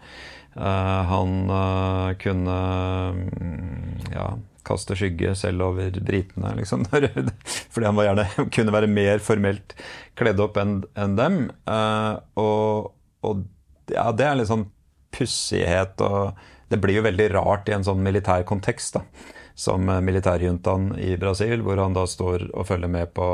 [0.56, 1.36] Uh, han
[2.20, 2.56] kunne
[3.22, 4.32] mm, ja,
[4.68, 6.86] kaste skygge selv over britene, liksom.
[7.74, 9.76] Fordi han gjerne kunne være mer formelt
[10.20, 11.42] kledd opp enn en dem.
[11.70, 12.94] Uh, og,
[13.28, 13.44] og,
[13.92, 14.70] ja, det er litt sånn
[15.12, 19.02] pussighet og Det blir jo veldig rart i en sånn militær kontekst, da.
[19.60, 23.26] Som militærjuntaen i Brasil, hvor han da står og følger med på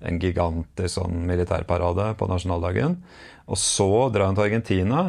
[0.00, 2.96] en gigantisk sånn militærparade på nasjonaldagen.
[3.50, 5.02] Og så drar han til Argentina.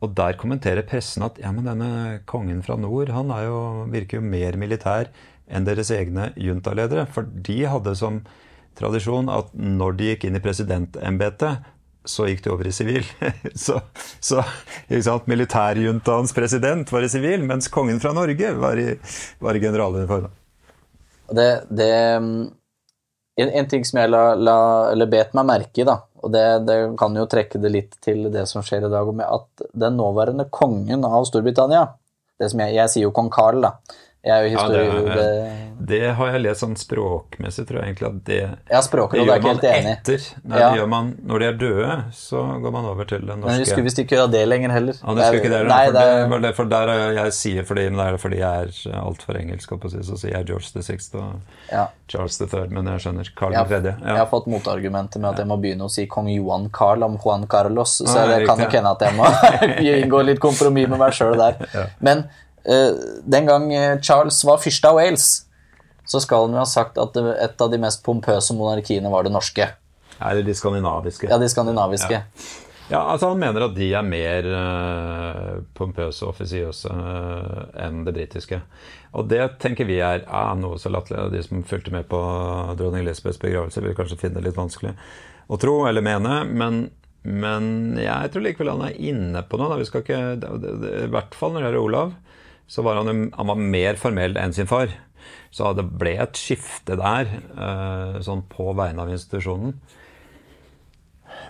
[0.00, 3.58] Og der kommenterer pressen at ja, men denne kongen fra nord han jo,
[3.92, 5.10] virker jo mer militær
[5.50, 7.04] enn deres egne juntaledere.
[7.10, 8.22] For de hadde som
[8.78, 11.66] tradisjon at når de gikk inn i presidentembetet,
[12.08, 13.04] så gikk de over i sivil.
[13.64, 13.80] så,
[14.20, 14.44] så
[15.28, 18.94] militærjuntaens president var i sivil, mens kongen fra Norge var i,
[19.38, 20.30] var i generaluniform.
[21.30, 21.90] Det, det
[23.40, 24.56] en, en, ting som jeg la, la,
[24.90, 28.28] eller bet meg merke i, da, og det, det, kan jo trekke det litt til
[28.32, 31.86] det som skjer i dag, med at den nåværende kongen av Storbritannia
[32.40, 33.74] det som jeg, jeg sier jo kong Carl, da.
[34.20, 34.80] Jeg er jo historie...
[34.84, 35.52] Ja, det,
[35.88, 39.62] det, har jeg lest sånn språkmessig, tror jeg egentlig at det, ja, det gjør man
[39.64, 40.26] etter.
[40.44, 40.66] Nei, ja.
[40.66, 43.62] det gjør man når de er døde, så går man over til den norske Men
[43.62, 44.98] vi skulle visst ikke gjøre det lenger heller.
[45.00, 48.02] Ja, det skulle ikke det, Nei, for, det, det, for der jeg sier fordi, men
[48.02, 51.86] det er fordi jeg er altfor engelsk, så sier jeg George the Sixth og ja.
[52.12, 53.96] Charles the Third, men jeg skjønner Carl den tredje.
[54.02, 54.12] Ja.
[54.12, 57.16] Jeg har fått motargumenter med at jeg må begynne å si kong Johan Carl om
[57.16, 59.32] Juan Carlos, så det kan nok hende at jeg må
[59.96, 61.88] inngå litt kompromiss med meg sjøl der.
[62.04, 63.64] Men eh, Den gang
[64.04, 65.26] Charles var fyrste av Wales,
[66.06, 69.32] så skal han jo ha sagt at et av de mest pompøse monarkiene var det
[69.34, 69.66] norske.
[70.20, 71.30] Eller de skandinaviske.
[71.30, 72.20] Ja, de skandinaviske.
[72.20, 72.68] Ja.
[72.90, 78.16] Ja, altså Han mener at de er mer uh, pompøse og offisiøse uh, enn det
[78.16, 78.58] britiske.
[79.14, 81.28] Og det tenker vi er uh, noe så latterlig.
[81.36, 82.18] De som fulgte med på
[82.78, 84.96] dronning Elisabeths begravelse, vil kanskje finne det litt vanskelig
[85.46, 86.40] å tro eller mene.
[86.50, 86.82] Men,
[87.22, 87.70] men
[88.02, 89.78] jeg tror likevel han er inne på noe.
[89.78, 90.20] Vi skal ikke,
[91.06, 92.16] I hvert fall når det gjelder Olav,
[92.70, 94.92] så var han, han var mer formell enn sin far.
[95.50, 99.74] Så det ble et skifte der, uh, sånn på vegne av institusjonen.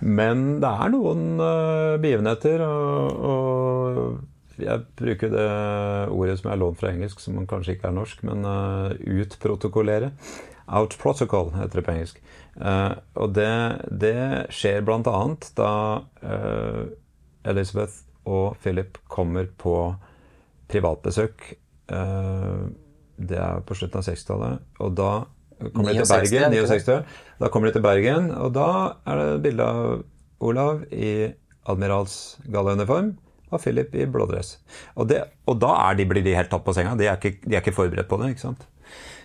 [0.00, 4.00] Men det er noen uh, begivenheter, og, og,
[4.60, 5.50] jeg bruker det
[6.12, 10.14] ordet som er lånt fra engelsk, som kanskje ikke er norsk, men uh, utprotokollere.
[10.70, 12.20] Out protocol heter det på engelsk.
[13.18, 13.54] Og det,
[14.02, 14.18] det
[14.54, 15.00] skjer bl.a.
[15.58, 15.72] da
[16.22, 16.82] uh,
[17.50, 19.74] Elizabeth og Philip kommer på
[20.70, 21.50] privatbesøk.
[23.20, 24.66] det er på slutten av 60-tallet.
[24.80, 25.10] Og da
[25.74, 26.54] kommer de til Bergen.
[26.54, 27.00] 69.
[27.40, 28.68] Da kommer de til Bergen, og da
[29.10, 30.04] er det bilde av
[30.40, 31.32] Olav i
[31.68, 33.12] admiralsgallauniform
[33.50, 34.54] og Philip i blådress.
[34.94, 36.94] Og, det, og da de, blir de helt tatt på senga.
[36.98, 38.32] De er, ikke, de er ikke forberedt på det.
[38.34, 38.66] ikke sant?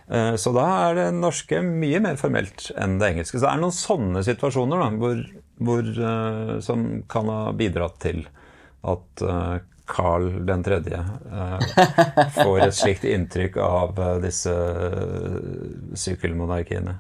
[0.10, 3.38] Eh, så da er det norske mye mer formelt enn det engelske.
[3.38, 5.22] Så det er noen sånne situasjoner da, hvor,
[5.70, 8.26] hvor, uh, som kan ha bidratt til
[8.86, 9.26] at
[9.86, 10.30] Carl
[10.64, 10.80] 3.
[11.32, 11.60] Uh,
[12.34, 14.54] får et slikt inntrykk av uh, disse
[15.94, 16.98] sykkelmonarkiene.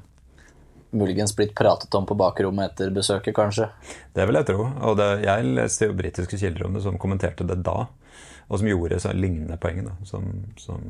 [0.95, 3.67] Muligens blitt pratet om på bakrommet etter besøket, kanskje?
[4.15, 4.67] Det vil jeg tro.
[4.87, 7.87] Og det, jeg leste jo britiske kilder om det som kommenterte det da,
[8.47, 9.81] og som gjorde så lignende poeng.
[9.89, 10.29] Da, som,
[10.61, 10.85] som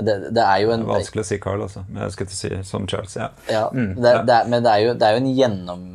[0.00, 1.84] det, det, er jo en det er Vanskelig å si Carl, altså.
[1.88, 3.14] Men jeg skal ikke si som Charles.
[3.20, 3.30] Ja.
[3.52, 5.86] ja, mm, det, det er, men det er, jo, det er jo en gjennom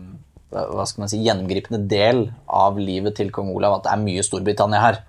[0.52, 4.26] hva skal man si, gjennomgripende del av livet til kong Olav at det er mye
[4.26, 5.00] Storbritannia her.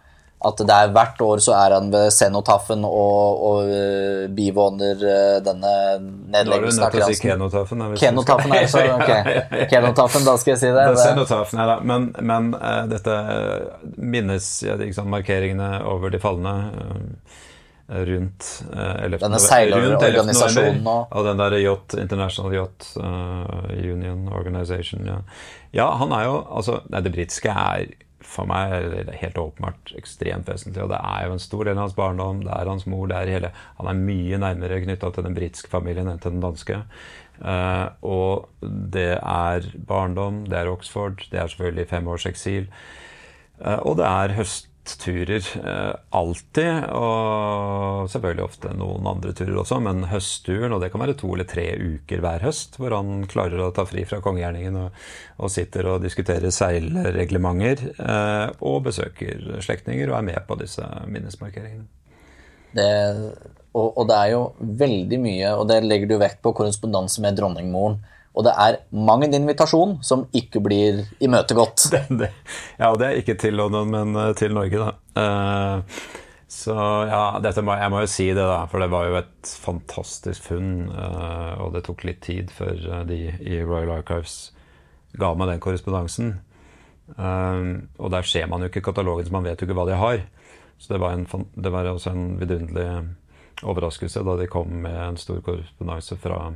[0.42, 5.36] At det er hvert år så er han ved cenotafen og, og uh, bivåner uh,
[5.44, 5.74] denne
[6.34, 7.18] nedleggelsen av kransen.
[7.18, 9.12] Si kenotafen, kenotafen er så, ok.
[9.70, 10.88] Kenotafen, da skal jeg si det.
[10.90, 13.16] det cenotafen, ja, Men, men uh, dette
[13.94, 16.56] minnes ja, liksom, markeringene over de falne
[17.92, 19.18] rundt 11.
[19.22, 25.04] Denne seilerorganisasjonen og Ja, den der Yacht, International Yacht Union Organization.
[25.06, 25.18] Ja.
[25.72, 27.92] ja, han er jo Altså, nei, det britiske er
[28.32, 30.82] for meg er helt åpenbart ekstremt vesentlig.
[30.84, 32.42] Og det er jo en stor del av hans barndom.
[32.46, 33.06] Det er hans mor.
[33.10, 36.44] det er hele, Han er mye nærmere knytta til den britiske familien enn til den
[36.44, 36.82] danske.
[37.42, 42.68] Uh, og det er barndom, det er Oxford, det er selvfølgelig fem års eksil.
[43.58, 49.78] Uh, og det er høst turer eh, alltid, og selvfølgelig ofte noen andre turer også,
[49.84, 53.62] men høstturen, og det kan være to eller tre uker hver høst, hvor han klarer
[53.62, 55.00] å ta fri fra kongegjerningen og,
[55.38, 61.86] og sitter og diskuterer seilreglementer eh, og besøker slektninger og er med på disse minnesmarkeringene.
[62.72, 62.88] Det,
[63.76, 64.42] og, og, det er jo
[64.82, 68.00] veldig mye, og det legger du vekt på, korrespondanse med dronningmoren.
[68.32, 71.84] Og det er mang en invitasjon som ikke blir imøtegått.
[71.92, 72.30] Det, det,
[72.78, 74.92] ja, og det er ikke til London, men eh, til Norge, da.
[75.12, 76.76] Uh, så
[77.08, 77.24] ja,
[77.64, 80.72] må, jeg må jo si det, da, for det var jo et fantastisk funn.
[80.92, 84.52] Uh, og det tok litt tid før de i Royal Archives
[85.20, 86.36] ga meg den korrespondansen.
[87.16, 90.00] Uh, og der ser man jo ikke katalogen, så man vet jo ikke hva de
[90.00, 90.24] har.
[90.80, 92.88] Så det var, en, det var også en vidunderlig
[93.62, 96.48] overraskelse da de kom med en stor korrespondanse fra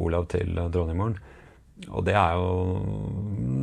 [0.00, 1.18] Olav til dronningmoren.
[1.88, 2.50] Og det er jo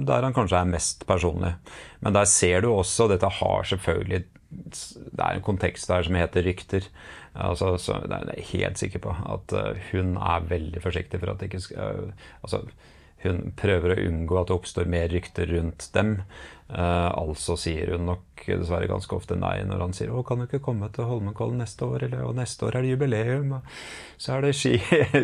[0.08, 1.54] der han kanskje er mest personlig.
[2.02, 6.46] Men der ser du også Dette har selvfølgelig Det er en kontekst der som heter
[6.48, 6.88] rykter.
[7.36, 11.30] Altså, så det er jeg helt sikker på at eh, hun er veldig forsiktig for
[11.30, 12.64] at det ikke skal altså,
[13.24, 16.22] Hun prøver å unngå at det oppstår mer rykter rundt dem.
[16.68, 20.50] Uh, altså sier hun nok dessverre ganske ofte nei når han sier 'Å, kan du
[20.50, 23.62] ikke komme til Holmenkollen neste år?' Eller 'Og neste år er det jubileum', og
[24.20, 24.76] så er det ski,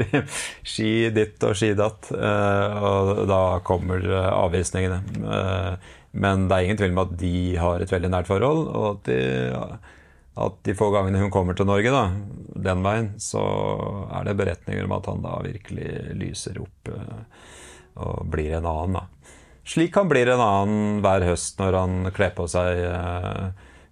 [0.74, 2.08] ski ditt og ski datt.
[2.16, 5.02] Uh, og da kommer avvisningene.
[5.20, 5.76] Uh,
[6.14, 9.12] men det er ingen tvil om at de har et veldig nært forhold, og at
[9.12, 9.20] de,
[10.48, 12.06] at de få gangene hun kommer til Norge, da,
[12.70, 13.44] den veien, så
[14.14, 16.94] er det beretninger om at han da virkelig lyser opp
[17.94, 19.12] og blir en annen, da.
[19.68, 23.45] Slik han blir en annen hver høst når han kler på seg eh,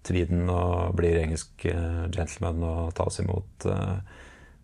[0.08, 3.98] tweeden og blir engelsk eh, gentleman og tas imot eh,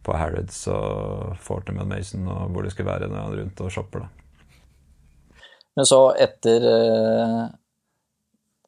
[0.03, 3.71] på Harrods og Fortnum Mason og hvor det skulle være når han er rundt og
[3.71, 4.03] shopper.
[4.03, 5.43] da.
[5.77, 7.41] Men så etter eh,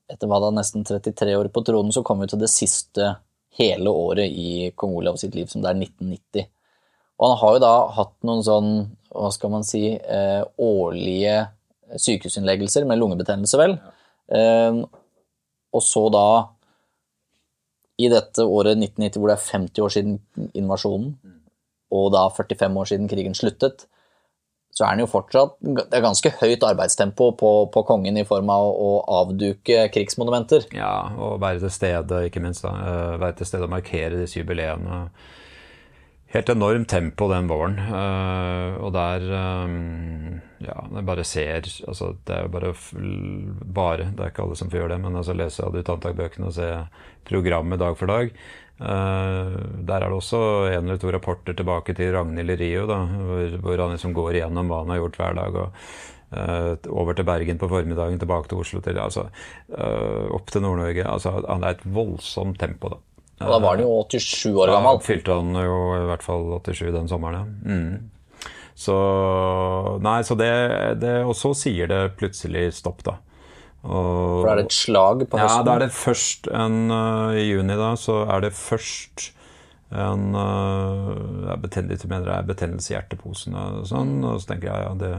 [0.09, 3.13] etter hva da, nesten 33 år på tronen, så kom vi til det siste
[3.59, 6.49] hele året i kong Olav sitt liv, som det er 1990.
[7.19, 8.69] Og han har jo da hatt noen sånn,
[9.11, 11.35] hva skal man si, eh, årlige
[11.97, 13.77] sykehusinnleggelser med lungebetennelse, vel.
[13.79, 14.39] Ja.
[14.39, 14.81] Eh,
[15.69, 16.25] og så da
[17.99, 20.19] i dette året 1990 hvor det er 50 år siden
[20.57, 21.13] invasjonen,
[21.89, 23.87] og da 45 år siden krigen sluttet,
[24.69, 28.51] så er han jo fortsatt Det er ganske høyt arbeidstempo på, på kongen i form
[28.53, 30.69] av å avduke krigsmonumenter.
[30.77, 32.63] Ja, og være til stede, ikke minst.
[32.63, 35.01] da, eh, Være til stede og markere disse jubileene.
[36.29, 37.79] Helt enormt tempo den våren.
[37.89, 39.25] Uh, og der
[39.65, 42.73] um, Ja, jeg bare ser altså Det er jo bare,
[43.63, 46.67] bare Det er ikke alle som får gjøre det, men altså lese adjutantakbøkene og se
[47.29, 48.29] programmet dag for dag.
[48.79, 49.57] Uh,
[49.87, 53.83] der er det også en eller to rapporter tilbake til Ragnhild Rio, da, hvor, hvor
[53.83, 55.61] han liksom går igjennom hva han har gjort hver dag.
[55.65, 55.83] og
[56.29, 59.23] over til Bergen på formiddagen, tilbake til Oslo, til, altså,
[60.29, 61.01] opp til Nord-Norge.
[61.09, 63.08] Altså, han er et voldsomt tempo, da.
[63.39, 64.99] Og da var han jo 87 år gammel.
[64.99, 67.75] Da fylte han jo i hvert fall 87 den sommeren, ja.
[67.75, 68.09] Mm.
[68.79, 68.95] Så
[70.03, 70.51] Nei, så det,
[71.01, 73.17] det Og så sier det plutselig stopp, da.
[73.79, 75.59] Og, For da er det et slag på høsten?
[75.61, 79.29] ja, da er det først en uh, I juni, da, så er det først
[79.89, 81.13] en uh,
[81.47, 84.17] jeg betennelse, mener jeg er betennelse i hjerteposen og sånn.
[84.27, 85.13] Og så tenker jeg ja, det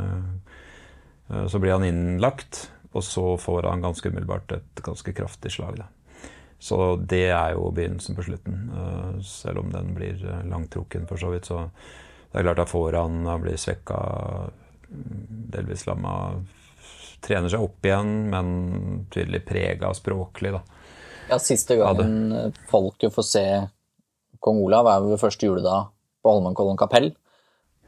[1.33, 5.81] uh, Så blir han innlagt, og så får han ganske umiddelbart et ganske kraftig slag,
[5.81, 5.89] da.
[6.61, 8.63] Så det er jo begynnelsen på slutten.
[8.75, 11.49] Uh, selv om den blir uh, langtrukken, for så vidt.
[11.49, 11.71] Så
[12.31, 14.51] det er klart, at Han blir svekka,
[15.57, 16.43] delvis lamma
[17.25, 18.53] trener seg opp igjen, men
[19.13, 20.61] tydelig prega språklig, da.
[21.31, 23.45] Ja, siste gangen folk folket får se
[24.43, 25.91] kong Olav, er ved første juledag
[26.25, 27.13] på Holmenkollen kapell.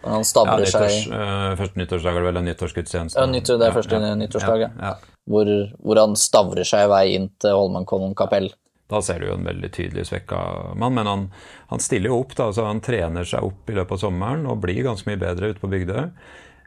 [0.03, 3.21] Når han Ja, nyttårs, seg eh, første nyttårsdag er det vel en nyttårsgudstjeneste.
[3.21, 4.71] Ja, nyttår- det er første nyttårsdag, ja.
[4.83, 5.21] ja.
[5.31, 8.51] hvor, hvor han stavrer seg i vei inn til Holmenkollen kapell.
[8.91, 10.39] Da ser du jo en veldig tydelig svekka
[10.79, 11.27] mann, men han,
[11.71, 12.37] han stiller jo opp.
[12.37, 15.53] da, så Han trener seg opp i løpet av sommeren og blir ganske mye bedre
[15.53, 16.05] ute på Bygdøy.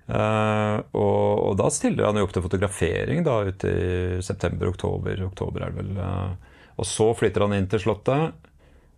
[0.06, 5.24] Uh, og, og da stiller han jo opp til fotografering da ute i september-oktober.
[5.26, 5.96] Oktober er det vel.
[5.98, 8.52] Uh, og så flytter han inn til Slottet,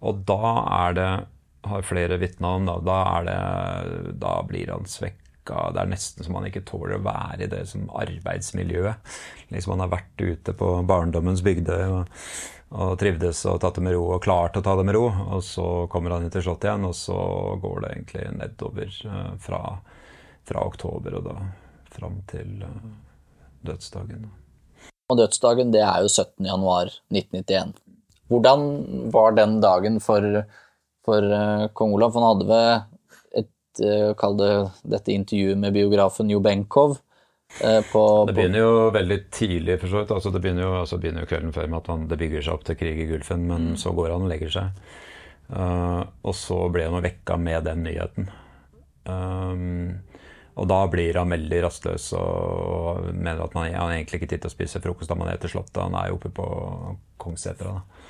[0.04, 0.54] og da
[0.86, 1.12] er det
[1.68, 5.72] har flere vitna om, da, da, det, da blir han svekka.
[5.74, 9.12] Det er nesten som han ikke tåler å være i det som arbeidsmiljøet.
[9.54, 12.14] Liksom Han har vært ute på barndommens Bygdøy og,
[12.68, 15.06] og trivdes og tatt det med ro og klart å ta det med ro.
[15.38, 17.18] Og så kommer han inn til Slottet igjen, og så
[17.62, 19.62] går det egentlig nedover eh, fra,
[20.48, 21.38] fra oktober og da
[21.96, 22.92] fram til eh,
[23.68, 24.28] dødsdagen.
[25.08, 26.44] Og dødsdagen det er jo 17.
[26.50, 27.74] januar 1991.
[28.28, 28.64] Hvordan
[29.14, 30.44] var den dagen for,
[31.08, 32.20] for eh, kong Olav?
[32.20, 32.72] Han hadde ved
[33.44, 33.54] et
[34.18, 34.54] Kall det
[34.90, 36.96] dette intervjuet med biografen Jo Benkow
[37.92, 40.12] på, Det begynner jo veldig tidlig, for så vidt.
[40.14, 42.58] Altså, det begynner jo, altså, begynner jo kvelden før med at han, det bygger seg
[42.58, 44.84] opp til krig i Gulfen, men så går han og legger seg.
[45.48, 48.30] Uh, og så ble han vekka med den nyheten.
[49.08, 50.04] Um,
[50.58, 54.50] og da blir han veldig rastløs og mener at man, han egentlig ikke tid til
[54.50, 55.84] å spise frokost da man er til Slottet.
[55.84, 56.48] Han er jo oppe på
[57.22, 57.78] Kongssetra.
[57.78, 58.08] da.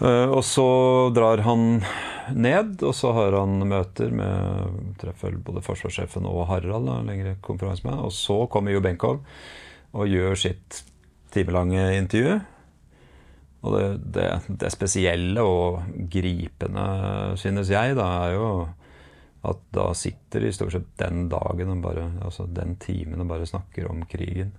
[0.00, 0.66] Eh, og så
[1.16, 1.80] drar han
[2.34, 6.88] ned, og så har han møter med treffer både forsvarssjefen og Harald.
[6.88, 7.96] Da, lengre konferanse med.
[8.00, 9.22] Og så kommer Jo Benkow
[9.96, 10.82] og gjør sitt
[11.32, 12.36] timelange intervju.
[13.66, 14.26] Og det, det,
[14.62, 16.84] det spesielle og gripende,
[17.40, 18.50] synes jeg, da, er jo
[19.46, 23.46] at da sitter de stort sett den dagen og bare, altså den timen og bare
[23.48, 24.52] snakker om krigen.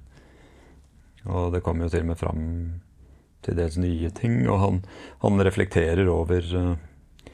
[1.27, 2.43] Og det kommer jo til og med fram
[3.47, 4.81] til dels nye ting, og han,
[5.23, 7.31] han reflekterer over uh,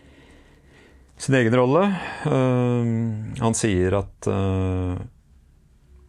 [1.17, 1.87] sin egen rolle.
[2.27, 5.01] Uh, han sier at uh,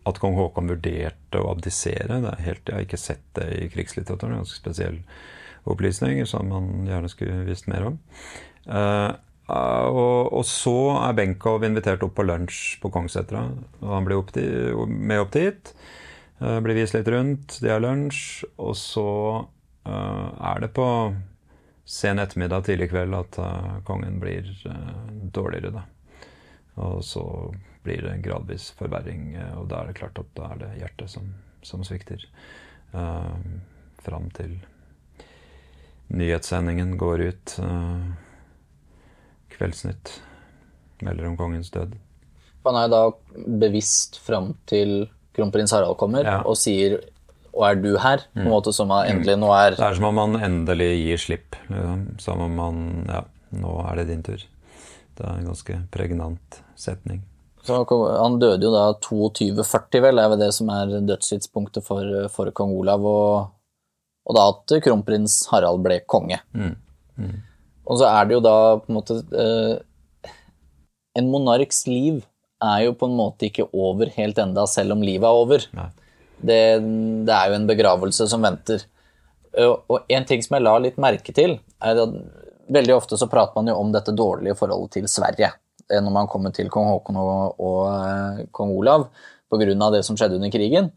[0.05, 2.21] at kong Haakon vurderte å abdisere.
[2.21, 4.35] Det er helt, jeg har ikke sett det i krigslitteraturen.
[4.37, 4.99] En ganske spesiell
[5.65, 7.97] opplysning som han gjerne skulle visst mer om.
[8.69, 10.75] og, og, så
[11.07, 13.47] er Benkow invitert opp på lunsj på Kongssetra.
[13.81, 15.73] Og han blir opp til, med opp dit.
[16.37, 19.54] blir vist litt rundt, de har lunsj, og så Uh,
[19.85, 20.87] er det på
[21.85, 25.05] sen ettermiddag, tidlig kveld, at uh, kongen blir uh,
[25.37, 25.82] dårligere, da.
[26.80, 27.24] Og så
[27.85, 31.12] blir det en gradvis forverring, og da er det klart at da er det hjertet
[31.12, 31.28] som,
[31.62, 32.24] som svikter.
[34.03, 34.57] fram til
[36.09, 37.55] nyhetssendingen går ut.
[39.55, 40.22] Kveldsnytt
[41.05, 41.95] melder om kongens død.
[42.64, 43.03] Han er da
[43.61, 45.07] bevisst fram til
[45.37, 46.41] kronprins Harald kommer Ja.
[46.43, 47.01] og sier
[47.55, 48.25] og er du her?
[48.35, 51.23] På en måte som er endelig nå er Det er som om man endelig gir
[51.23, 51.59] slipp.
[51.71, 52.03] Liksom.
[52.23, 53.23] Som om man Ja,
[53.55, 54.43] nå er det din tur.
[55.15, 57.23] Det er en ganske pregnant setning.
[57.63, 62.51] så Han døde jo da 2240, vel, er vel det som er dødstidspunktet for, for
[62.51, 63.05] kong Olav.
[63.07, 63.49] Og,
[64.27, 66.41] og da at kronprins Harald ble konge.
[67.87, 70.31] Og så er det jo da på en måte eh,
[71.15, 72.25] En monarks liv
[72.65, 75.67] er jo på en måte ikke over helt enda, selv om livet er over.
[75.77, 75.91] Nei.
[76.45, 76.61] Det,
[77.24, 78.84] det er jo en begravelse som venter.
[79.64, 82.16] Og en ting som jeg la litt merke til, er at
[82.74, 85.53] veldig ofte så prater man jo om dette dårlige forholdet til Sverige
[85.92, 89.09] når man kommer til kong Haakon og, og kong Olav
[89.53, 89.90] pga.
[89.92, 90.90] det som skjedde under krigen.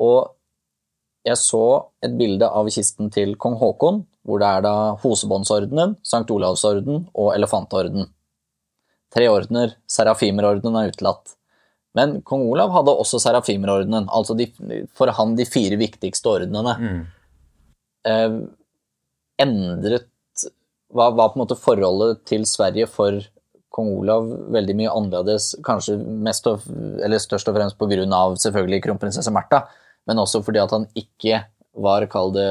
[0.00, 0.30] Og
[1.26, 1.64] jeg så
[2.02, 7.34] et bilde av kisten til kong Haakon, hvor det er da Hosebåndsordenen, Sankt Olavsorden og
[7.34, 8.08] Elefantorden.
[9.10, 9.74] Tre ordener.
[9.90, 11.36] Serafimerordenen er utelatt.
[11.98, 14.46] Men kong Olav hadde også Serafimerordenen, altså de,
[14.94, 16.76] for han de fire viktigste ordenene.
[16.78, 17.00] Mm.
[18.10, 18.36] Eh,
[19.42, 20.06] endret
[20.90, 23.20] hva var på en måte forholdet til Sverige for
[23.74, 26.64] kong Olav veldig mye annerledes, kanskje mest og,
[27.04, 28.06] eller størst og fremst pga.
[28.42, 29.64] selvfølgelig kronprinsesse Märtha,
[30.06, 31.44] men også fordi at han ikke
[31.78, 32.48] var, kall det,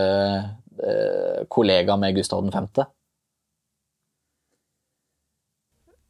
[0.79, 2.67] eh, kollega med Gustav 5.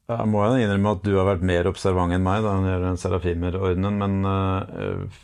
[0.09, 2.71] Jeg må jo innrømme at du har vært mer observant enn meg da når det
[2.71, 5.19] gjelder Serafimer-ordenen, men uh,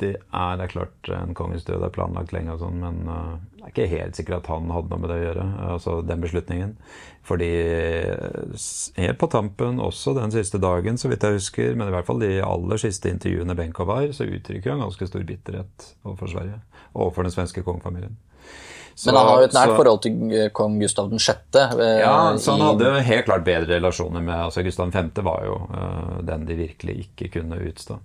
[0.00, 3.34] det er, det er, klart en kongens død er planlagt lenge, og sånn, men uh,
[3.60, 6.24] jeg er ikke helt sikker at han hadde noe med det å gjøre, altså den
[6.24, 6.74] beslutningen.
[7.28, 7.50] Fordi
[9.00, 12.24] helt på tampen, også den siste dagen, så vidt jeg husker, men i hvert fall
[12.24, 16.60] de aller siste intervjuene Benkow var, så uttrykker han ganske stor bitterhet overfor Sverige,
[16.92, 18.16] og overfor den svenske kongefamilien.
[18.94, 21.58] Så, Men han har jo et nært så, forhold til eh, kong Gustav 6.
[21.58, 25.10] Eh, ja, så han hadde helt klart bedre relasjoner med altså Gustav 5.
[25.26, 27.98] var jo uh, den de virkelig ikke kunne utstå.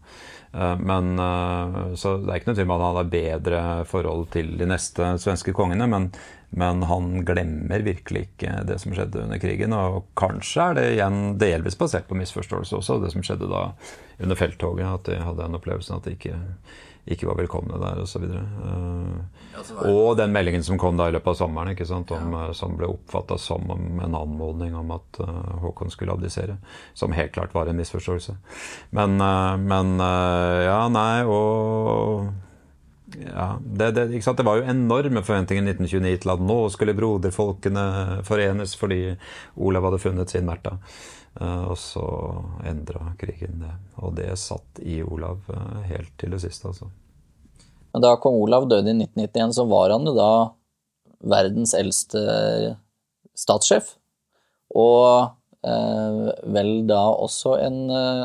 [0.50, 3.62] Uh, men uh, Så det er ikke noe tvil om at han hadde bedre
[3.92, 6.10] forhold til de neste svenske kongene, men,
[6.58, 9.78] men han glemmer virkelig ikke det som skjedde under krigen.
[9.78, 13.68] Og kanskje er det igjen delvis basert på misforståelse også, det som skjedde da
[14.18, 14.90] under felttoget.
[14.90, 16.42] At de hadde en opplevelse av at de ikke
[17.10, 18.24] ikke var velkomne der osv.
[18.24, 19.18] Uh,
[19.54, 22.50] ja, og den meldingen som kom da i løpet av sommeren, ikke sant, om, ja.
[22.50, 26.60] Eh, som ble oppfatta som en anmodning om at uh, Håkon skulle abdisere.
[26.94, 28.36] Som helt klart var en misforståelse.
[28.96, 29.18] Men,
[29.66, 32.30] men ja, nei, og
[33.18, 37.86] ja, det, det, det, var jo enorme forventninger i 1929 til at nå skulle broderfolkene
[38.28, 39.02] forenes fordi
[39.58, 40.78] Olav hadde funnet sin Märtha.
[41.40, 42.06] Og så
[42.68, 43.74] endra krigen det.
[44.04, 45.46] Og det satt i Olav
[45.88, 46.90] helt til det siste, altså.
[47.98, 50.32] Da kong Olav døde i 1991, så var han jo da
[51.30, 52.22] verdens eldste
[53.38, 53.96] statssjef.
[54.78, 55.32] Og
[55.66, 56.22] eh,
[56.54, 58.24] vel da også en eh,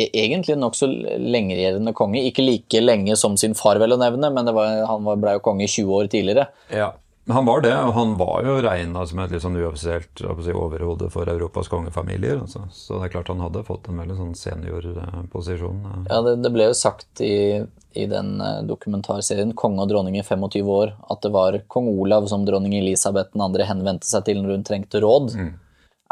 [0.00, 0.88] e-, egentlig nokså
[1.20, 2.24] lengeregjerende konge.
[2.24, 5.68] Ikke like lenge som sin far, vel å nevne, men var, han ble jo konge
[5.68, 6.48] 20 år tidligere.
[6.72, 6.94] Ja.
[7.24, 10.52] Men han var det, og han var jo regna som et litt sånn uoffisielt si,
[10.52, 12.42] overhode for Europas kongefamilier.
[12.42, 12.66] Altså.
[12.68, 15.78] Så det er klart han hadde fått en veldig sånn seniorposisjon.
[15.88, 16.02] Eh.
[16.10, 17.62] Ja, det, det, ble jo sagt i,
[17.94, 22.26] i den eh, dokumentarserien 'Konge og dronning i 25 år' at det var kong Olav
[22.30, 25.34] som dronning Elisabeth den andre henvendte seg til når hun trengte råd.
[25.38, 25.52] Mm.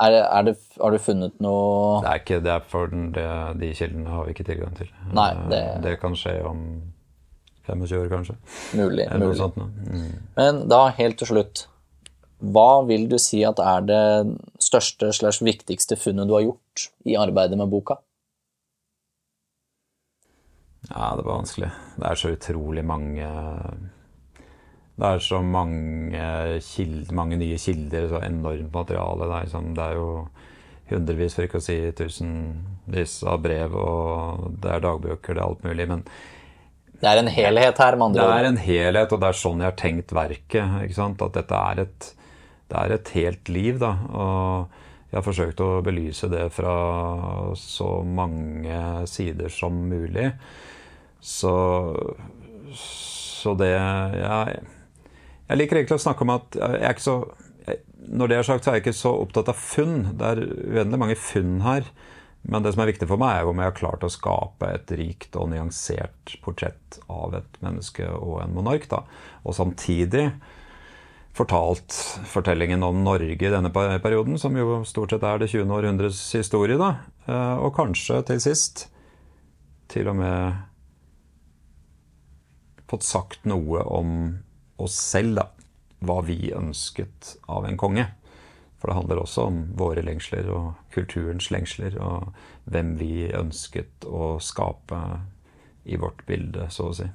[0.03, 3.27] Er, er det, har du funnet noe Det er ikke det er for den, det,
[3.61, 4.89] De kildene har vi ikke tilgang til.
[5.13, 5.63] Nei, det...
[5.85, 6.63] det kan skje om
[7.69, 8.39] 25 år, kanskje.
[8.75, 9.07] Mulig.
[9.13, 9.37] mulig.
[9.39, 10.09] Sånt, mm.
[10.39, 11.67] Men da, helt til slutt.
[12.43, 14.07] Hva vil du si at er det
[14.63, 18.01] største slags viktigste funnet du har gjort i arbeidet med boka?
[20.93, 21.71] Ja, det var vanskelig.
[21.97, 23.29] Det er så utrolig mange
[24.93, 26.25] Det er så mange,
[26.61, 29.25] kilder, mange nye kilder, så enormt materiale.
[29.25, 30.11] Det er, liksom, det er jo
[30.93, 35.65] hundrevis, for ikke å si tusenvis av brev, og det er dagbøker, det er alt
[35.65, 35.89] mulig.
[35.89, 36.05] men
[37.03, 38.31] det er en helhet her, med andre ord.
[38.31, 40.77] Det er en helhet, og det er sånn jeg har tenkt verket.
[40.85, 41.25] ikke sant?
[41.25, 42.11] At dette er et,
[42.71, 43.91] det er et helt liv, da.
[44.13, 44.77] Og
[45.09, 46.77] jeg har forsøkt å belyse det fra
[47.59, 48.77] så mange
[49.11, 50.29] sider som mulig.
[51.23, 51.55] Så,
[52.75, 54.63] så det jeg,
[55.47, 57.17] jeg liker egentlig å snakke om at jeg er ikke så
[58.11, 60.01] Når det er sagt, så er jeg ikke så opptatt av funn.
[60.19, 61.87] Det er uendelig mange funn her.
[62.43, 64.91] Men det som er viktig for meg, er om jeg har klart å skape et
[64.99, 68.89] rikt og nyansert portrett av et menneske og en monark.
[68.91, 69.05] Da.
[69.47, 70.25] Og samtidig
[71.39, 71.95] fortalt
[72.29, 75.71] fortellingen om Norge i denne perioden, som jo stort sett er det 20.
[75.71, 76.77] århundres historie.
[76.81, 76.97] Da.
[77.31, 78.89] Eh, og kanskje til sist
[79.93, 80.72] til og med
[82.93, 84.17] fått sagt noe om
[84.83, 85.49] oss selv, da.
[86.03, 88.09] Hva vi ønsket av en konge.
[88.83, 92.33] For det handler også om våre lengsler og kulturens lengsler, og
[92.67, 94.99] hvem vi ønsket å skape
[95.87, 97.07] i vårt bilde, så å si.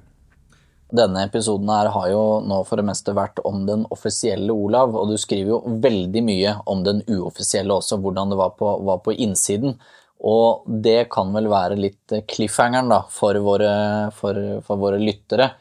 [0.88, 5.12] Denne episoden her har jo nå for det meste vært om den offisielle Olav, og
[5.12, 9.18] du skriver jo veldig mye om den uoffisielle også, hvordan det var på, var på
[9.28, 9.76] innsiden.
[10.24, 13.74] Og det kan vel være litt cliffhangeren da, for våre,
[14.16, 15.52] for, for våre lyttere.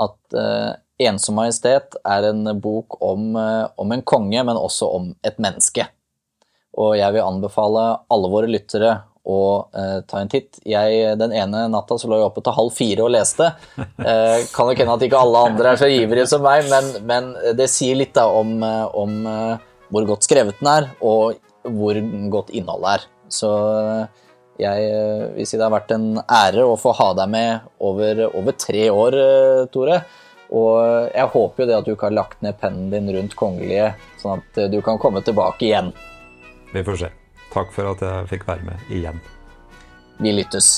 [0.00, 5.10] At uh, 'Ensom majestet' er en bok om, uh, om, en konge, men også om
[5.26, 5.86] et menneske.
[6.78, 9.40] Og jeg vil anbefale alle våre lyttere å
[9.70, 10.58] uh, ta en titt.
[10.66, 13.52] Jeg, den ene natta så lå jeg oppe til halv fire og leste.
[14.54, 17.70] Kan nok hende at ikke alle andre er så ivrige som meg, men, men det
[17.72, 19.16] sier litt da om, om
[19.94, 21.38] hvor godt skrevet den er, og
[21.78, 21.98] hvor
[22.34, 23.08] godt innholdet er.
[23.32, 23.50] Så
[24.60, 28.26] jeg eh, vil si det har vært en ære å få ha deg med over,
[28.30, 29.98] over tre år, eh, Tore.
[30.54, 33.92] Og jeg håper jo det at du ikke har lagt ned pennen din rundt kongelige,
[34.22, 35.90] sånn at eh, du kan komme tilbake igjen.
[36.74, 37.12] Vi får se.
[37.54, 39.22] Takk for at jeg fikk være med igjen.
[40.22, 40.76] Vi lyttes.